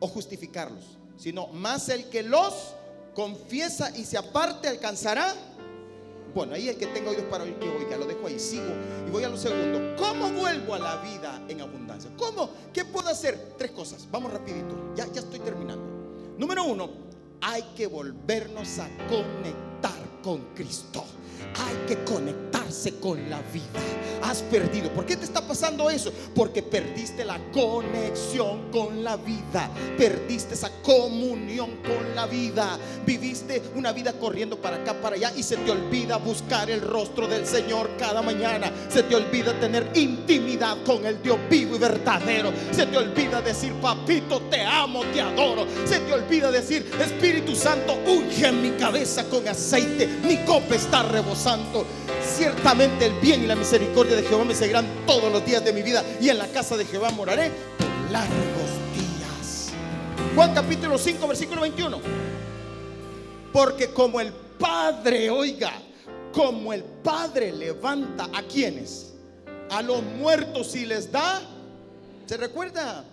o 0.00 0.08
justificarlos, 0.08 0.98
sino 1.16 1.46
más 1.48 1.88
el 1.88 2.08
que 2.10 2.22
los 2.22 2.74
confiesa 3.16 3.90
y 3.96 4.04
se 4.04 4.18
aparte, 4.18 4.68
alcanzará. 4.68 5.34
Bueno, 6.34 6.54
ahí 6.54 6.68
el 6.68 6.76
que 6.76 6.86
tenga 6.88 7.10
oídos 7.10 7.24
para 7.24 7.44
oír 7.44 7.58
que 7.58 7.66
oiga, 7.66 7.96
lo 7.96 8.04
dejo 8.04 8.26
ahí, 8.26 8.38
sigo 8.38 8.68
y 9.08 9.10
voy 9.10 9.24
a 9.24 9.30
lo 9.30 9.38
segundo. 9.38 9.96
¿Cómo 9.96 10.30
vuelvo 10.32 10.74
a 10.74 10.78
la 10.78 10.96
vida 10.96 11.42
en 11.48 11.62
abundancia? 11.62 12.10
¿Cómo? 12.18 12.50
¿Qué 12.74 12.84
puedo 12.84 13.08
hacer? 13.08 13.54
Tres 13.56 13.70
cosas, 13.70 14.06
vamos 14.10 14.30
rapidito, 14.30 14.92
ya, 14.94 15.10
ya 15.10 15.20
estoy 15.20 15.38
terminando. 15.38 15.82
Número 16.36 16.64
uno, 16.64 16.90
hay 17.40 17.62
que 17.74 17.86
volvernos 17.86 18.78
a 18.78 18.88
conectar 19.08 20.20
con 20.22 20.54
Cristo. 20.54 21.02
Hay 21.54 21.86
que 21.86 22.04
conectarse 22.04 22.94
con 23.00 23.28
la 23.30 23.40
vida. 23.52 23.80
Has 24.22 24.42
perdido. 24.42 24.90
¿Por 24.90 25.06
qué 25.06 25.16
te 25.16 25.24
está 25.24 25.46
pasando 25.46 25.88
eso? 25.88 26.12
Porque 26.34 26.62
perdiste 26.62 27.24
la 27.24 27.38
conexión 27.52 28.70
con 28.70 29.04
la 29.04 29.16
vida. 29.16 29.70
Perdiste 29.96 30.54
esa 30.54 30.70
comunión 30.82 31.76
con 31.82 32.14
la 32.14 32.26
vida. 32.26 32.78
Viviste 33.06 33.62
una 33.74 33.92
vida 33.92 34.12
corriendo 34.14 34.60
para 34.60 34.76
acá, 34.76 35.00
para 35.00 35.16
allá 35.16 35.32
y 35.36 35.42
se 35.42 35.56
te 35.56 35.70
olvida 35.70 36.16
buscar 36.16 36.70
el 36.70 36.80
rostro 36.80 37.26
del 37.28 37.46
Señor 37.46 37.90
cada 37.98 38.22
mañana. 38.22 38.70
Se 38.88 39.02
te 39.04 39.14
olvida 39.14 39.58
tener 39.60 39.90
intimidad 39.94 40.76
con 40.84 41.06
el 41.06 41.22
Dios 41.22 41.38
vivo 41.48 41.76
y 41.76 41.78
verdadero. 41.78 42.52
Se 42.72 42.86
te 42.86 42.96
olvida 42.96 43.40
decir, 43.40 43.72
papito, 43.74 44.40
te 44.50 44.62
amo, 44.62 45.02
te 45.12 45.20
adoro. 45.20 45.66
Se 45.84 46.00
te 46.00 46.12
olvida 46.12 46.50
decir, 46.50 46.90
Espíritu 47.00 47.54
Santo, 47.54 47.96
unge 48.06 48.50
mi 48.52 48.70
cabeza 48.72 49.24
con 49.24 49.46
aceite. 49.46 50.06
Mi 50.24 50.38
copa 50.44 50.74
está 50.74 51.02
Santo. 51.34 51.84
Ciertamente 52.22 53.06
el 53.06 53.14
bien 53.20 53.44
y 53.44 53.46
la 53.46 53.56
misericordia 53.56 54.16
de 54.16 54.22
Jehová 54.22 54.44
me 54.44 54.54
seguirán 54.54 54.86
todos 55.06 55.32
los 55.32 55.44
días 55.44 55.64
de 55.64 55.72
mi 55.72 55.82
vida 55.82 56.04
y 56.20 56.28
en 56.28 56.38
la 56.38 56.46
casa 56.48 56.76
de 56.76 56.84
Jehová 56.84 57.10
moraré 57.10 57.50
por 57.78 58.10
largos 58.10 58.70
días. 58.94 59.70
Juan 60.34 60.54
capítulo 60.54 60.98
5, 60.98 61.26
versículo 61.26 61.62
21. 61.62 62.00
Porque 63.52 63.90
como 63.92 64.20
el 64.20 64.32
Padre, 64.32 65.30
oiga, 65.30 65.72
como 66.32 66.72
el 66.72 66.84
Padre 66.84 67.52
levanta 67.52 68.28
a 68.32 68.42
quienes, 68.42 69.14
a 69.70 69.82
los 69.82 70.02
muertos 70.02 70.74
y 70.76 70.84
les 70.84 71.10
da, 71.10 71.40
¿se 72.26 72.36
recuerda? 72.36 73.04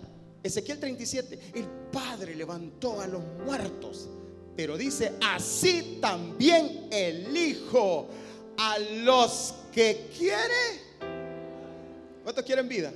Ezequiel 0.42 0.78
37, 0.78 1.38
el 1.54 1.64
Padre 1.90 2.34
levantó 2.34 3.00
a 3.00 3.06
los 3.06 3.22
muertos, 3.46 4.08
pero 4.56 4.76
dice, 4.76 5.14
así 5.20 5.98
también 6.00 6.88
el 6.90 7.36
Hijo 7.36 8.08
a 8.56 8.78
los 8.78 9.54
que 9.72 10.08
quiere. 10.16 10.82
¿Cuántos 12.22 12.44
quieren 12.44 12.68
vida? 12.68 12.92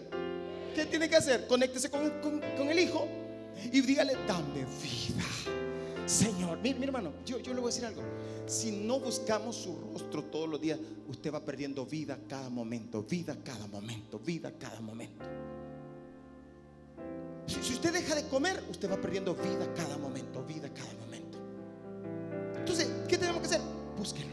¿Qué 0.75 0.87
tiene 0.87 1.09
que 1.09 1.17
hacer? 1.17 1.47
Conéctese 1.47 1.91
con, 1.91 2.71
el 2.71 2.79
Hijo 2.79 3.09
y 3.73 3.81
dígale, 3.81 4.15
dame 4.27 4.65
vida. 4.83 5.25
Señor, 6.07 6.59
mi, 6.61 6.71
hermano, 6.71 7.13
yo, 7.27 7.39
yo 7.39 7.53
le 7.53 7.61
voy 7.61 7.71
a 7.71 7.75
decir 7.75 7.85
algo. 7.85 8.03
Si 8.47 8.71
no 8.71 8.99
buscamos 9.01 9.57
su 9.57 9.77
rostro 9.77 10.25
todos 10.25 10.49
los 10.49 10.61
días, 10.61 10.79
usted 11.09 11.35
va 11.35 11.45
perdiendo 11.45 11.85
vida 11.85 12.19
cada 12.29 12.49
momento, 12.49 13.03
vida 13.03 13.37
cada 13.45 13.67
momento, 13.67 14.19
vida 14.19 14.53
cada 14.59 14.81
momento. 14.81 15.25
Si, 17.47 17.63
si 17.63 17.75
usted 17.75 17.93
deja 17.93 18.15
de 18.15 18.27
comer, 18.29 18.63
usted 18.71 18.91
va 18.91 18.97
perdiendo 18.99 19.35
vida 19.35 19.71
cada 19.75 19.99
momento, 19.99 20.45
vida 20.45 20.73
cada 20.73 20.93
momento. 20.93 21.08
Entonces, 22.69 22.91
búsquelo. 23.97 24.29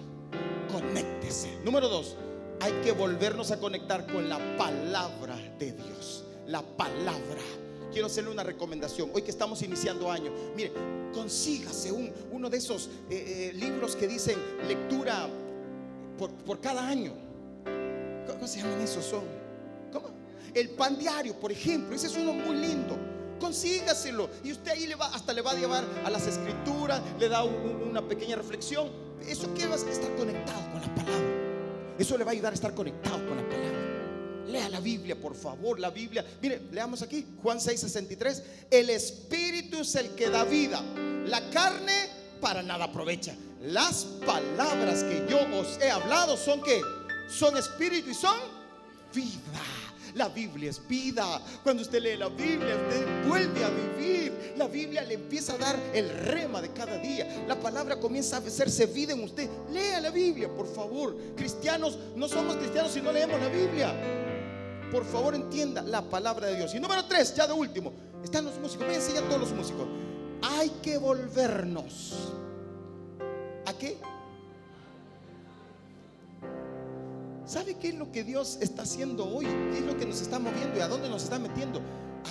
Conéctese. 0.69 1.58
Número 1.63 1.88
dos, 1.88 2.17
hay 2.60 2.74
que 2.84 2.91
volvernos 2.91 3.52
a 3.52 3.60
conectar 3.60 4.06
con 4.12 4.28
la 4.28 4.38
palabra 4.58 5.38
de 5.58 5.71
Dios. 5.71 6.26
La 6.48 6.62
palabra. 6.62 7.41
Quiero 7.93 8.08
hacerle 8.08 8.32
una 8.32 8.43
recomendación. 8.43 9.10
Hoy 9.13 9.21
que 9.21 9.32
estamos 9.32 9.62
iniciando 9.62 10.12
año, 10.12 10.32
mire, 10.54 10.74
consígase 11.13 11.93
un, 11.93 12.12
uno 12.32 12.50
de 12.50 12.58
esos 12.58 12.89
eh, 13.10 13.52
eh, 13.52 13.54
libros 13.54 13.95
que 13.95 14.06
dicen 14.06 14.38
lectura 14.67 15.30
por, 16.17 16.30
por 16.32 16.60
cada 16.60 16.86
año. 16.86 17.13
¿Cómo 18.28 18.48
se 18.48 18.60
llaman 18.60 18.82
esos? 18.82 19.06
Son, 19.06 19.24
¿cómo? 19.93 20.10
El 20.54 20.71
pan 20.71 21.00
diario, 21.00 21.39
por 21.39 21.54
ejemplo. 21.54 21.95
Ese 21.95 22.08
es 22.08 22.17
uno 22.17 22.34
muy 22.34 22.58
lindo. 22.58 22.98
Consígaselo. 23.39 24.30
Y 24.43 24.52
usted 24.52 24.71
ahí 24.71 24.88
le 24.88 24.95
va, 24.95 25.08
hasta 25.08 25.34
le 25.34 25.41
va 25.41 25.52
a 25.52 25.56
llevar 25.56 25.84
a 26.04 26.10
las 26.10 26.28
escrituras, 26.28 27.02
le 27.19 27.30
da 27.30 27.43
una 27.43 28.02
pequeña 28.08 28.36
reflexión. 28.36 28.89
Eso 29.28 29.54
que 29.54 29.65
va 29.67 29.76
a 29.76 29.78
estar 29.78 30.15
conectado 30.15 30.62
con 30.71 30.82
la 30.82 30.95
palabra. 30.95 31.95
Eso 31.98 32.17
le 32.17 32.24
va 32.24 32.32
a 32.32 32.34
ayudar 32.34 32.52
a 32.52 32.56
estar 32.56 32.74
conectado 32.74 33.17
con 33.28 33.38
la 33.38 33.50
palabra. 33.50 34.45
Lea 34.48 34.69
la 34.69 34.80
Biblia, 34.80 35.19
por 35.19 35.36
favor, 35.36 35.80
la 35.80 35.89
Biblia. 35.89 36.24
Mire, 36.41 36.62
leamos 36.71 37.02
aquí, 37.02 37.26
Juan 37.41 37.60
6:63. 37.60 38.43
El 38.69 38.89
Espíritu 38.89 39.80
es 39.80 39.95
el 39.95 40.10
que 40.10 40.30
da 40.30 40.43
vida. 40.43 40.82
La 41.26 41.50
carne 41.50 42.10
para 42.39 42.62
nada 42.62 42.86
aprovecha. 42.86 43.36
Las 43.62 44.06
palabras 44.26 45.04
que 45.04 45.26
yo 45.28 45.39
os 45.60 45.80
he 45.82 45.89
hablado 45.89 46.38
son 46.38 46.62
que 46.62 46.80
son 47.28 47.58
espíritu 47.58 48.12
y 48.12 48.13
son 48.13 48.38
vida. 49.13 49.74
La 50.15 50.30
Biblia 50.30 50.69
es 50.69 50.86
vida. 50.88 51.41
Cuando 51.62 51.84
usted 51.84 52.01
lee 52.01 52.17
la 52.17 52.30
Biblia, 52.30 52.75
usted 52.75 53.28
vuelve 53.28 53.63
a 53.63 53.69
vivir. 53.69 54.54
La 54.58 54.67
Biblia 54.67 55.04
le 55.04 55.15
empieza 55.15 55.54
a 55.54 55.58
dar 55.58 55.78
el 55.93 56.10
rema 56.10 56.62
de 56.62 56.71
cada 56.71 56.97
día. 56.97 57.45
La 57.47 57.60
palabra 57.60 57.99
comienza 57.99 58.38
a 58.38 58.39
hacerse 58.39 58.86
vida 58.86 59.13
en 59.13 59.23
usted. 59.23 59.49
Lea 59.71 59.99
la 59.99 60.12
Biblia, 60.12 60.47
por 60.47 60.67
favor. 60.73 61.17
Cristianos, 61.36 61.99
no 62.15 62.30
somos 62.30 62.56
cristianos 62.56 62.93
si 62.93 63.01
no 63.01 63.12
leemos 63.12 63.39
la 63.41 63.49
Biblia. 63.49 63.93
Por 64.89 65.04
favor, 65.04 65.36
entienda 65.36 65.82
la 65.82 66.01
palabra 66.01 66.47
de 66.47 66.58
Dios. 66.58 66.73
Y 66.73 66.80
número 66.80 67.04
tres, 67.06 67.36
ya 67.36 67.45
de 67.45 67.54
último, 67.54 67.91
están 68.23 68.45
los 68.45 68.58
músicos. 68.60 68.86
Voy 68.86 68.95
a 68.95 68.99
enseñar 68.99 69.25
a 69.25 69.28
todos 69.28 69.41
los 69.41 69.51
músicos. 69.51 69.86
Hay 70.41 70.69
que 70.82 70.97
volvernos. 70.97 72.32
¿A 73.65 73.73
qué? 73.73 73.97
¿Sabe 77.45 77.75
qué 77.75 77.89
es 77.89 77.95
lo 77.95 78.12
que 78.12 78.23
Dios 78.23 78.58
está 78.60 78.81
haciendo 78.81 79.23
hoy? 79.27 79.45
¿Qué 79.45 79.77
es 79.77 79.86
lo 79.86 79.95
que 79.97 80.05
nos 80.05 80.19
está 80.19 80.39
moviendo 80.39 80.77
y 80.77 80.81
a 80.81 80.88
dónde 80.88 81.10
nos 81.10 81.23
está 81.23 81.38
metiendo? 81.38 81.79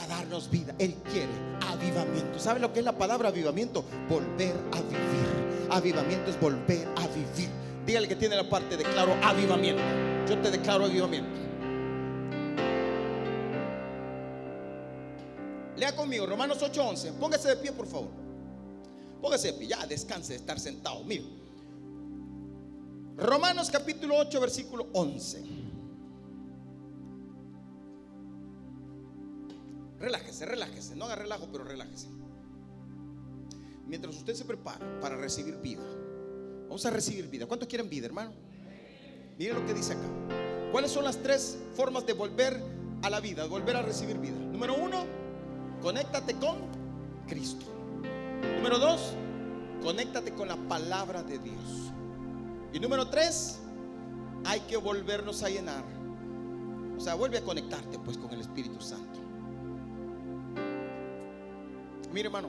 A 0.02 0.06
darnos 0.08 0.50
vida. 0.50 0.74
Él 0.78 0.94
quiere 1.04 1.30
avivamiento. 1.68 2.40
¿Sabe 2.40 2.58
lo 2.58 2.72
que 2.72 2.80
es 2.80 2.84
la 2.84 2.98
palabra 2.98 3.28
avivamiento? 3.28 3.84
Volver 4.08 4.56
a 4.72 4.80
vivir. 4.80 5.68
Avivamiento 5.70 6.30
es 6.30 6.40
volver 6.40 6.88
a 6.96 7.06
vivir. 7.08 7.48
Dígale 7.86 8.08
que 8.08 8.16
tiene 8.16 8.34
la 8.34 8.48
parte 8.50 8.76
declaro 8.76 9.14
avivamiento. 9.22 9.82
Yo 10.28 10.36
te 10.40 10.50
declaro 10.50 10.86
avivamiento. 10.86 11.30
Lea 15.76 15.94
conmigo 15.94 16.26
Romanos 16.26 16.60
8:11. 16.60 17.12
Póngase 17.20 17.50
de 17.50 17.56
pie, 17.56 17.70
por 17.70 17.86
favor. 17.86 18.08
Póngase 19.20 19.52
de 19.52 19.58
pie. 19.58 19.68
Ya 19.68 19.86
descanse 19.86 20.32
de 20.32 20.38
estar 20.40 20.58
sentado. 20.58 21.04
Mire. 21.04 21.43
Romanos 23.16 23.70
capítulo 23.70 24.16
8, 24.16 24.40
versículo 24.40 24.88
11. 24.92 25.42
Relájese, 29.98 30.44
relájese. 30.46 30.96
No 30.96 31.04
haga 31.04 31.16
relajo, 31.16 31.48
pero 31.50 31.64
relájese. 31.64 32.08
Mientras 33.86 34.16
usted 34.16 34.34
se 34.34 34.44
prepara 34.44 35.00
para 35.00 35.16
recibir 35.16 35.56
vida. 35.58 35.82
Vamos 36.64 36.84
a 36.86 36.90
recibir 36.90 37.28
vida. 37.28 37.46
¿Cuántos 37.46 37.68
quieren 37.68 37.88
vida, 37.88 38.06
hermano? 38.06 38.32
Mire 39.38 39.54
lo 39.54 39.64
que 39.64 39.74
dice 39.74 39.92
acá. 39.92 40.08
¿Cuáles 40.72 40.90
son 40.90 41.04
las 41.04 41.18
tres 41.18 41.56
formas 41.74 42.04
de 42.06 42.14
volver 42.14 42.60
a 43.02 43.10
la 43.10 43.20
vida, 43.20 43.44
de 43.44 43.48
volver 43.48 43.76
a 43.76 43.82
recibir 43.82 44.18
vida? 44.18 44.36
Número 44.36 44.74
uno, 44.74 45.06
conéctate 45.80 46.34
con 46.34 46.56
Cristo. 47.28 47.64
Número 48.56 48.78
dos, 48.78 49.12
conéctate 49.82 50.34
con 50.34 50.48
la 50.48 50.56
palabra 50.56 51.22
de 51.22 51.38
Dios. 51.38 51.93
Y 52.74 52.80
número 52.80 53.08
tres, 53.08 53.60
hay 54.44 54.58
que 54.62 54.76
volvernos 54.76 55.44
a 55.44 55.48
llenar. 55.48 55.84
O 56.98 57.00
sea, 57.00 57.14
vuelve 57.14 57.38
a 57.38 57.42
conectarte 57.42 58.00
pues 58.00 58.18
con 58.18 58.32
el 58.32 58.40
Espíritu 58.40 58.80
Santo. 58.80 59.20
Mire 62.12 62.26
hermano, 62.26 62.48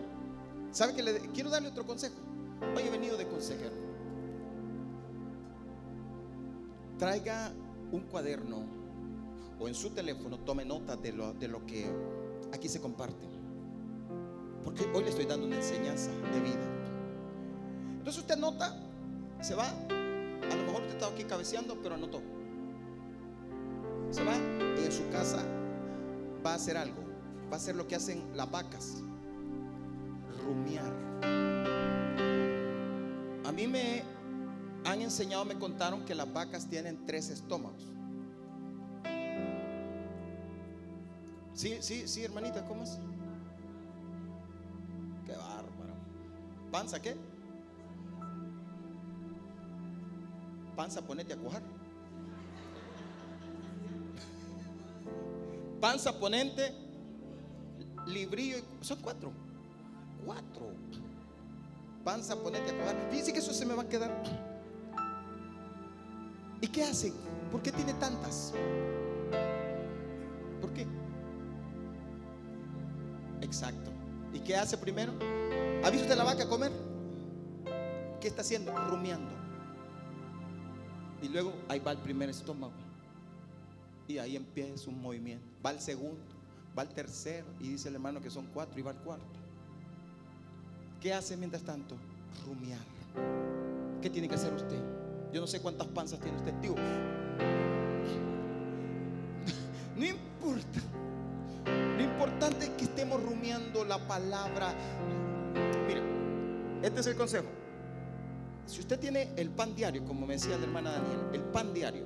¿sabe 0.71 0.95
que 0.95 1.03
le 1.03 1.19
quiero 1.31 1.51
darle 1.51 1.69
otro 1.69 1.85
consejo? 1.85 2.15
Hoy 2.75 2.81
he 2.87 2.89
venido 2.89 3.17
de 3.17 3.27
consejero. 3.27 3.75
Traiga 6.97 7.51
un 7.91 8.01
cuaderno 8.01 8.63
o 9.59 9.67
en 9.67 9.75
su 9.75 9.91
teléfono 9.91 10.39
tome 10.39 10.65
nota 10.65 10.95
de 10.95 11.13
lo, 11.13 11.35
de 11.35 11.47
lo 11.47 11.63
que 11.67 11.85
aquí 12.51 12.67
se 12.67 12.81
comparte. 12.81 13.27
Porque 14.63 14.85
hoy 14.91 15.03
le 15.03 15.11
estoy 15.11 15.25
dando 15.25 15.45
una 15.45 15.57
enseñanza 15.57 16.09
de 16.09 16.39
vida. 16.39 16.67
Entonces 17.99 18.21
usted 18.23 18.37
nota, 18.37 18.75
se 19.39 19.53
va 19.53 19.71
a 20.51 20.55
lo 20.55 20.63
mejor 20.63 20.81
usted 20.81 20.95
está 20.95 21.07
aquí 21.07 21.23
cabeceando, 21.23 21.77
pero 21.81 21.95
anotó. 21.95 22.21
Se 24.11 24.23
va 24.23 24.35
y 24.35 24.85
en 24.85 24.91
su 24.91 25.09
casa 25.09 25.43
va 26.45 26.51
a 26.51 26.55
hacer 26.55 26.77
algo. 26.77 27.03
Va 27.49 27.53
a 27.53 27.55
hacer 27.55 27.75
lo 27.75 27.87
que 27.87 27.95
hacen 27.95 28.23
las 28.35 28.49
vacas. 28.49 29.01
Rumiar. 30.43 30.93
A 33.45 33.51
mí 33.51 33.67
me 33.67 34.03
han 34.85 35.01
enseñado, 35.01 35.45
me 35.45 35.57
contaron 35.57 36.05
que 36.05 36.15
las 36.15 36.31
vacas 36.31 36.67
tienen 36.67 37.05
tres 37.05 37.29
estómagos. 37.29 37.91
Sí, 41.53 41.77
sí, 41.79 42.07
sí, 42.07 42.23
hermanita, 42.23 42.65
¿cómo 42.67 42.83
es? 42.83 42.99
Qué 45.25 45.31
bárbaro. 45.31 45.93
¿Panza 46.71 47.01
qué? 47.01 47.15
Panza, 50.75 51.01
ponete 51.01 51.33
a 51.33 51.37
cuajar. 51.37 51.61
Panza, 55.79 56.19
ponente, 56.19 56.73
librillo. 58.07 58.57
Son 58.81 58.99
cuatro. 59.01 59.31
Cuatro. 60.25 60.71
Panza, 62.03 62.35
ponete 62.35 62.71
a 62.71 62.77
cuajar. 62.77 63.07
Fíjense 63.09 63.33
que 63.33 63.39
eso 63.39 63.53
se 63.53 63.65
me 63.65 63.73
va 63.73 63.83
a 63.83 63.89
quedar. 63.89 64.23
¿Y 66.61 66.67
qué 66.67 66.83
hacen? 66.83 67.13
¿Por 67.51 67.61
qué 67.61 67.71
tiene 67.71 67.93
tantas? 67.93 68.53
¿Por 70.61 70.73
qué? 70.73 70.85
Exacto. 73.41 73.91
¿Y 74.33 74.39
qué 74.39 74.55
hace 74.55 74.77
primero? 74.77 75.13
¿Ha 75.83 75.89
visto 75.89 76.05
usted 76.05 76.17
la 76.17 76.23
vaca 76.23 76.47
comer? 76.47 76.71
¿Qué 78.19 78.27
está 78.27 78.41
haciendo? 78.41 78.75
Rumiando. 78.89 79.34
Y 81.25 81.29
luego 81.29 81.53
ahí 81.69 81.79
va 81.79 81.91
el 81.91 81.97
primer 81.97 82.29
estómago. 82.29 82.73
Y 84.07 84.19
ahí 84.19 84.35
empieza 84.35 84.91
un 84.91 85.01
movimiento. 85.01 85.43
Va 85.65 85.71
el 85.71 85.79
segundo, 85.79 86.21
va 86.77 86.83
el 86.83 86.89
tercero. 86.89 87.47
Y 87.59 87.69
dice 87.69 87.89
el 87.89 87.95
hermano 87.95 88.21
que 88.21 88.29
son 88.29 88.45
cuatro 88.53 88.79
y 88.79 88.83
va 88.83 88.91
el 88.91 88.97
cuarto. 88.97 89.39
¿Qué 91.01 91.11
hace 91.11 91.35
mientras 91.35 91.63
tanto? 91.63 91.95
Rumiar. 92.45 92.85
¿Qué 94.03 94.09
tiene 94.11 94.29
que 94.29 94.35
hacer 94.35 94.53
usted? 94.53 94.79
Yo 95.33 95.41
no 95.41 95.47
sé 95.47 95.59
cuántas 95.61 95.87
panzas 95.87 96.19
tiene 96.19 96.37
usted. 96.37 96.53
Digo, 96.61 96.75
no 99.97 100.05
importa. 100.05 100.79
Lo 101.97 102.03
importante 102.03 102.65
es 102.65 102.71
que 102.71 102.83
estemos 102.83 103.23
rumiando 103.23 103.83
la 103.83 103.97
palabra. 104.07 104.75
Mire, 105.87 106.03
este 106.83 106.99
es 106.99 107.07
el 107.07 107.15
consejo. 107.15 107.47
Si 108.67 108.79
usted 108.79 108.99
tiene 108.99 109.29
el 109.35 109.49
pan 109.49 109.75
diario, 109.75 110.03
como 110.05 110.25
me 110.25 110.33
decía 110.33 110.57
la 110.57 110.63
hermana 110.63 110.91
Daniel, 110.93 111.19
el 111.33 111.41
pan 111.43 111.73
diario. 111.73 112.05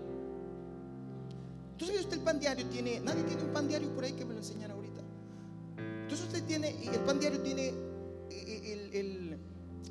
Entonces 1.72 2.02
usted 2.02 2.18
el 2.18 2.24
pan 2.24 2.40
diario 2.40 2.66
tiene, 2.68 3.00
nadie 3.00 3.24
tiene 3.24 3.44
un 3.44 3.54
pan 3.54 3.68
diario 3.68 3.90
por 3.96 4.04
ahí 4.04 4.12
que 4.12 4.26
me 4.26 4.34
lo 4.34 4.40
enseñara 4.40 4.74
ahorita. 4.74 5.02
Entonces 6.02 6.28
usted 6.28 6.44
tiene, 6.44 6.76
el 6.86 7.00
pan 7.02 7.20
diario 7.20 7.40
tiene 7.42 7.74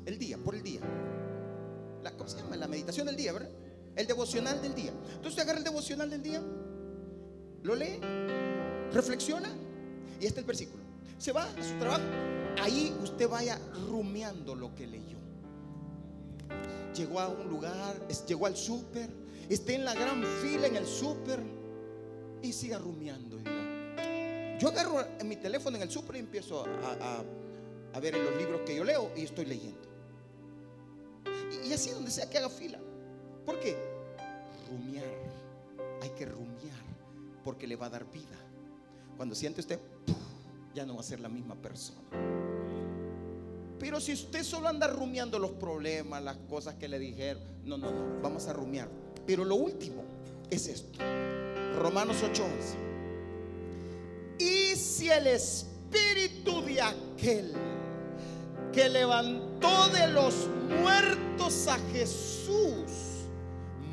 el, 0.05 0.19
día, 0.19 0.37
por 0.37 0.53
el 0.53 0.61
día. 0.61 0.81
La, 2.03 2.11
¿Cómo 2.11 2.29
se 2.29 2.37
llama? 2.37 2.55
La 2.55 2.67
meditación 2.67 3.07
del 3.07 3.15
día, 3.15 3.33
¿verdad? 3.33 3.49
El 3.95 4.05
devocional 4.05 4.61
del 4.61 4.75
día. 4.75 4.91
Entonces 4.91 5.31
usted 5.31 5.43
agarra 5.43 5.57
el 5.57 5.63
devocional 5.63 6.09
del 6.11 6.21
día, 6.21 6.41
lo 7.63 7.75
lee, 7.75 7.99
reflexiona 8.93 9.49
y 10.21 10.25
este 10.27 10.27
es 10.27 10.37
el 10.37 10.45
versículo. 10.45 10.83
Se 11.17 11.31
va 11.31 11.45
a 11.45 11.63
su 11.63 11.73
trabajo. 11.79 12.03
Ahí 12.61 12.95
usted 13.01 13.27
vaya 13.27 13.57
rumiando 13.89 14.53
lo 14.53 14.75
que 14.75 14.85
leyó 14.85 15.19
llegó 16.93 17.19
a 17.19 17.27
un 17.27 17.47
lugar, 17.47 18.07
llegó 18.27 18.45
al 18.45 18.55
súper, 18.55 19.09
esté 19.49 19.75
en 19.75 19.85
la 19.85 19.93
gran 19.93 20.23
fila 20.41 20.67
en 20.67 20.75
el 20.75 20.85
súper 20.85 21.39
y 22.41 22.53
siga 22.53 22.77
rumiando. 22.77 23.37
Yo 24.59 24.67
agarro 24.67 25.05
mi 25.23 25.37
teléfono 25.37 25.77
en 25.77 25.83
el 25.83 25.91
súper 25.91 26.17
y 26.17 26.19
empiezo 26.19 26.65
a, 26.65 27.23
a, 27.93 27.99
ver 27.99 28.15
en 28.15 28.25
los 28.25 28.35
libros 28.35 28.61
que 28.65 28.75
yo 28.75 28.83
leo 28.83 29.11
y 29.15 29.23
estoy 29.23 29.45
leyendo. 29.45 29.87
Y, 31.63 31.69
y 31.69 31.73
así 31.73 31.91
donde 31.91 32.11
sea 32.11 32.29
que 32.29 32.37
haga 32.37 32.49
fila. 32.49 32.79
¿Por 33.45 33.59
qué? 33.59 33.77
Rumiar. 34.69 35.05
Hay 36.01 36.09
que 36.09 36.25
rumiar 36.25 36.77
porque 37.43 37.67
le 37.67 37.75
va 37.75 37.87
a 37.87 37.89
dar 37.89 38.09
vida. 38.11 38.37
Cuando 39.15 39.35
siente 39.35 39.61
usted, 39.61 39.79
ya 40.73 40.85
no 40.85 40.95
va 40.95 41.01
a 41.01 41.03
ser 41.03 41.19
la 41.19 41.29
misma 41.29 41.55
persona. 41.55 42.48
Pero 43.79 44.01
si 44.01 44.13
usted 44.13 44.43
solo 44.43 44.67
anda 44.67 44.87
rumiando 44.87 45.39
los 45.39 45.51
problemas, 45.51 46.21
las 46.21 46.37
cosas 46.49 46.75
que 46.75 46.87
le 46.87 46.99
dijeron, 46.99 47.41
no, 47.63 47.77
no, 47.77 47.91
no, 47.91 48.21
vamos 48.21 48.47
a 48.47 48.53
rumiar. 48.53 48.89
Pero 49.25 49.45
lo 49.45 49.55
último 49.55 50.03
es 50.49 50.67
esto. 50.67 50.99
Romanos 51.77 52.17
8:11. 52.21 52.89
Y 54.39 54.75
si 54.75 55.09
el 55.09 55.27
espíritu 55.27 56.61
de 56.63 56.81
aquel 56.81 57.53
que 58.73 58.89
levantó 58.89 59.87
de 59.89 60.07
los 60.07 60.47
muertos 60.81 61.67
a 61.67 61.77
Jesús 61.91 62.91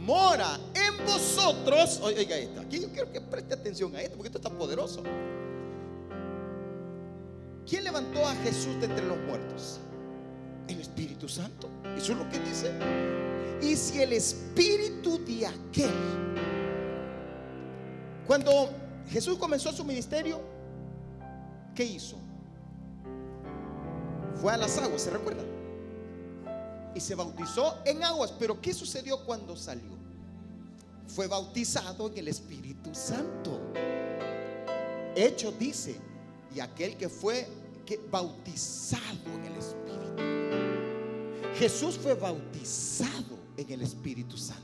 mora 0.02 0.58
en 0.74 1.04
vosotros, 1.04 2.00
oiga 2.02 2.36
esto, 2.36 2.60
aquí 2.60 2.80
yo 2.80 2.88
quiero 2.90 3.10
que 3.10 3.20
preste 3.20 3.54
atención 3.54 3.94
a 3.96 4.02
esto 4.02 4.16
porque 4.16 4.28
esto 4.28 4.38
está 4.38 4.50
poderoso. 4.50 5.02
¿Quién 7.68 7.82
levantó 7.82 8.24
a 8.24 8.34
Jesús 8.36 8.78
de 8.80 8.86
entre 8.86 9.04
los 9.04 9.18
muertos? 9.18 9.80
El 10.68 10.80
Espíritu 10.80 11.28
Santo. 11.28 11.68
Eso 11.96 12.12
es 12.12 12.18
lo 12.18 12.28
que 12.28 12.38
dice. 12.38 12.72
Y 13.60 13.74
si 13.74 14.00
el 14.00 14.12
Espíritu 14.12 15.18
de 15.24 15.46
aquel, 15.46 15.90
cuando 18.26 18.70
Jesús 19.08 19.36
comenzó 19.36 19.72
su 19.72 19.84
ministerio, 19.84 20.40
¿qué 21.74 21.84
hizo? 21.84 22.16
Fue 24.40 24.52
a 24.52 24.56
las 24.56 24.78
aguas, 24.78 25.02
¿se 25.02 25.10
recuerda? 25.10 25.42
Y 26.94 27.00
se 27.00 27.16
bautizó 27.16 27.78
en 27.84 28.04
aguas. 28.04 28.32
Pero 28.38 28.60
¿qué 28.60 28.72
sucedió 28.74 29.24
cuando 29.24 29.56
salió? 29.56 29.96
Fue 31.08 31.26
bautizado 31.26 32.08
en 32.08 32.18
el 32.18 32.28
Espíritu 32.28 32.94
Santo. 32.94 33.60
Hecho 35.16 35.50
dice 35.52 35.98
y 36.54 36.60
aquel 36.60 36.96
que 36.96 37.08
fue 37.08 37.48
bautizado 38.10 39.02
en 39.34 39.44
el 39.44 39.56
Espíritu. 39.56 40.22
Jesús 41.58 41.98
fue 41.98 42.14
bautizado 42.14 43.38
en 43.56 43.70
el 43.70 43.82
Espíritu 43.82 44.36
Santo. 44.36 44.62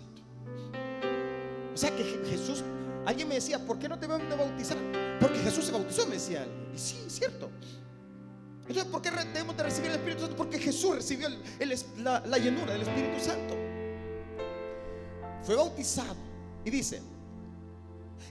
O 1.72 1.76
sea 1.76 1.94
que 1.96 2.04
Jesús, 2.28 2.62
alguien 3.06 3.28
me 3.28 3.36
decía, 3.36 3.64
¿por 3.64 3.78
qué 3.78 3.88
no 3.88 3.98
te 3.98 4.06
van 4.06 4.30
a 4.30 4.34
bautizar? 4.34 4.76
Porque 5.20 5.38
Jesús 5.38 5.64
se 5.64 5.72
bautizó, 5.72 6.06
me 6.06 6.14
decía 6.14 6.46
Y 6.74 6.78
sí, 6.78 6.98
es 7.06 7.14
cierto. 7.14 7.50
Entonces, 8.68 8.84
¿por 8.84 9.02
qué 9.02 9.10
debemos 9.10 9.56
de 9.56 9.62
recibir 9.62 9.90
el 9.90 9.96
Espíritu 9.96 10.20
Santo? 10.20 10.36
Porque 10.36 10.58
Jesús 10.58 10.96
recibió 10.96 11.28
la, 11.98 12.20
la 12.26 12.38
llenura 12.38 12.72
del 12.72 12.82
Espíritu 12.82 13.20
Santo. 13.20 13.54
Fue 15.42 15.56
bautizado. 15.56 16.16
Y 16.64 16.70
dice, 16.70 17.02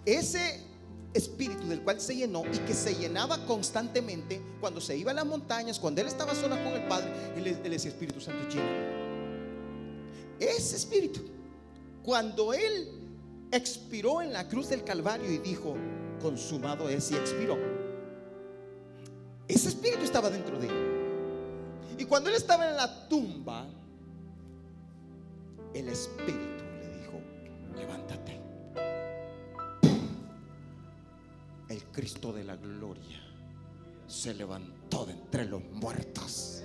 ese 0.05 0.70
espíritu 1.13 1.67
del 1.67 1.81
cual 1.81 1.99
se 1.99 2.15
llenó 2.15 2.43
y 2.45 2.57
que 2.59 2.73
se 2.73 2.95
llenaba 2.95 3.45
constantemente 3.45 4.41
cuando 4.59 4.79
se 4.79 4.97
iba 4.97 5.11
a 5.11 5.13
las 5.13 5.25
montañas, 5.25 5.79
cuando 5.79 6.01
él 6.01 6.07
estaba 6.07 6.33
solo 6.33 6.55
con 6.63 6.73
el 6.73 6.87
Padre, 6.87 7.11
él, 7.35 7.61
decía 7.63 7.91
Espíritu 7.91 8.21
Santo 8.21 8.47
lleno. 8.49 9.01
Ese 10.39 10.75
espíritu, 10.75 11.21
cuando 12.03 12.53
él 12.53 12.89
expiró 13.51 14.21
en 14.21 14.33
la 14.33 14.47
cruz 14.47 14.69
del 14.69 14.83
Calvario 14.83 15.31
y 15.31 15.37
dijo, 15.37 15.75
consumado 16.21 16.89
es 16.89 17.11
y 17.11 17.15
expiró, 17.15 17.57
ese 19.47 19.67
espíritu 19.69 20.03
estaba 20.03 20.29
dentro 20.29 20.57
de 20.57 20.67
él. 20.67 21.01
Y 21.97 22.05
cuando 22.05 22.29
él 22.29 22.35
estaba 22.35 22.67
en 22.67 22.75
la 22.75 23.07
tumba, 23.07 23.67
el 25.73 25.89
espíritu 25.89 26.63
le 26.79 26.97
dijo, 26.97 27.21
levántate. 27.75 28.40
El 31.71 31.83
Cristo 31.85 32.33
de 32.33 32.43
la 32.43 32.55
gloria 32.57 33.19
se 34.07 34.33
levantó 34.33 35.05
de 35.05 35.13
entre 35.13 35.45
los 35.45 35.63
muertos. 35.63 36.61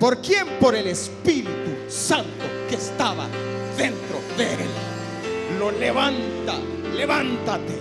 ¿Por 0.00 0.22
quién? 0.22 0.46
Por 0.58 0.74
el 0.74 0.86
Espíritu 0.86 1.70
Santo 1.88 2.44
que 2.68 2.76
estaba 2.76 3.28
dentro 3.76 4.20
de 4.38 4.54
él. 4.54 5.58
Lo 5.58 5.70
levanta, 5.70 6.58
levántate. 6.94 7.74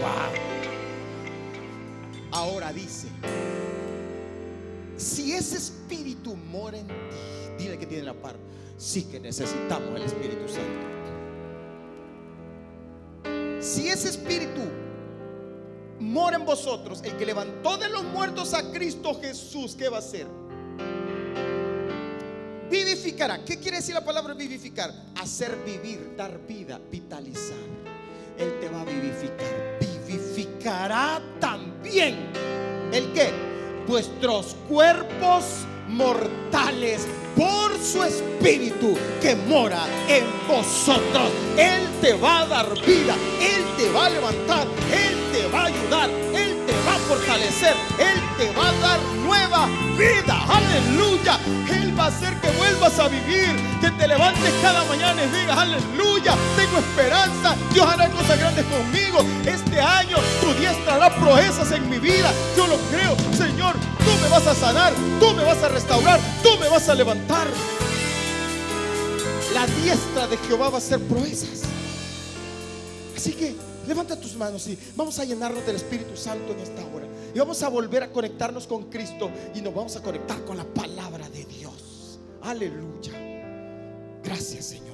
Wow. 0.00 0.32
Ahora 2.32 2.72
dice, 2.72 3.08
si 4.96 5.32
ese 5.32 5.56
espíritu 5.56 6.34
mora 6.34 6.78
en 6.78 6.88
ti, 6.88 6.94
dile 7.58 7.78
que 7.78 7.86
tiene 7.86 8.04
la 8.04 8.14
par, 8.14 8.36
sí 8.76 9.04
que 9.04 9.18
necesitamos 9.20 9.94
el 9.96 10.02
Espíritu 10.02 10.48
Santo 10.48 10.97
si 13.68 13.88
ese 13.88 14.08
espíritu 14.08 14.62
mora 16.00 16.36
en 16.36 16.46
vosotros, 16.46 17.02
el 17.04 17.16
que 17.16 17.26
levantó 17.26 17.76
de 17.76 17.88
los 17.90 18.02
muertos 18.04 18.54
a 18.54 18.72
Cristo 18.72 19.20
Jesús, 19.20 19.74
¿qué 19.76 19.88
va 19.88 19.96
a 19.96 20.00
hacer? 20.00 20.26
Vivificará. 22.70 23.44
¿Qué 23.44 23.58
quiere 23.58 23.78
decir 23.78 23.94
la 23.94 24.04
palabra 24.04 24.34
vivificar? 24.34 24.92
Hacer 25.16 25.56
vivir, 25.64 26.14
dar 26.16 26.38
vida, 26.46 26.80
vitalizar. 26.90 27.56
Él 28.38 28.58
te 28.60 28.68
va 28.68 28.82
a 28.82 28.84
vivificar. 28.84 29.78
Vivificará 29.80 31.20
también. 31.40 32.16
¿El 32.92 33.12
qué? 33.12 33.30
Vuestros 33.86 34.56
cuerpos 34.68 35.44
mortales 35.88 37.06
por 37.36 37.78
su 37.78 38.02
espíritu 38.02 38.96
que 39.20 39.34
mora 39.34 39.84
en 40.08 40.24
vosotros. 40.46 41.30
Él 41.56 41.82
te 42.00 42.14
va 42.14 42.40
a 42.40 42.46
dar 42.46 42.74
vida, 42.86 43.14
Él 43.40 43.64
te 43.76 43.90
va 43.90 44.06
a 44.06 44.10
levantar, 44.10 44.66
Él 44.92 45.16
te 45.32 45.46
va 45.48 45.62
a 45.62 45.66
ayudar, 45.66 46.10
fortalecer, 47.08 47.74
Él 47.98 48.20
te 48.36 48.52
va 48.52 48.68
a 48.68 48.72
dar 48.74 49.00
nueva 49.24 49.66
vida. 49.96 50.36
Aleluya. 50.46 51.38
Él 51.72 51.98
va 51.98 52.04
a 52.04 52.06
hacer 52.08 52.38
que 52.40 52.50
vuelvas 52.50 52.98
a 52.98 53.08
vivir, 53.08 53.48
que 53.80 53.90
te 53.90 54.06
levantes 54.06 54.52
cada 54.60 54.84
mañana 54.84 55.24
y 55.24 55.28
digas, 55.28 55.58
aleluya, 55.58 56.36
tengo 56.56 56.78
esperanza, 56.78 57.56
Dios 57.72 57.86
hará 57.86 58.08
cosas 58.10 58.38
grandes 58.38 58.64
conmigo. 58.66 59.20
Este 59.46 59.80
año 59.80 60.16
tu 60.40 60.52
diestra 60.60 60.96
hará 60.96 61.14
proezas 61.16 61.72
en 61.72 61.88
mi 61.88 61.98
vida. 61.98 62.30
Yo 62.56 62.66
lo 62.66 62.76
creo, 62.90 63.16
Señor, 63.36 63.74
tú 64.04 64.10
me 64.22 64.28
vas 64.28 64.46
a 64.46 64.54
sanar, 64.54 64.92
tú 65.18 65.32
me 65.34 65.44
vas 65.44 65.62
a 65.62 65.68
restaurar, 65.68 66.20
tú 66.42 66.50
me 66.60 66.68
vas 66.68 66.88
a 66.88 66.94
levantar. 66.94 67.46
La 69.54 69.66
diestra 69.66 70.26
de 70.28 70.36
Jehová 70.36 70.68
va 70.68 70.76
a 70.76 70.78
hacer 70.78 71.00
proezas. 71.00 71.62
Así 73.16 73.32
que 73.32 73.56
levanta 73.88 74.20
tus 74.20 74.36
manos 74.36 74.68
y 74.68 74.78
vamos 74.94 75.18
a 75.18 75.24
llenarnos 75.24 75.64
del 75.66 75.76
Espíritu 75.76 76.16
Santo 76.16 76.52
en 76.52 76.60
esta 76.60 76.84
hora. 76.86 77.06
Y 77.34 77.38
vamos 77.38 77.62
a 77.62 77.68
volver 77.68 78.02
a 78.02 78.12
conectarnos 78.12 78.66
con 78.66 78.84
Cristo 78.90 79.30
y 79.54 79.60
nos 79.60 79.74
vamos 79.74 79.96
a 79.96 80.02
conectar 80.02 80.44
con 80.44 80.56
la 80.56 80.64
palabra 80.64 81.28
de 81.30 81.44
Dios. 81.46 82.20
Aleluya. 82.42 83.12
Gracias, 84.22 84.66
Señor. 84.66 84.87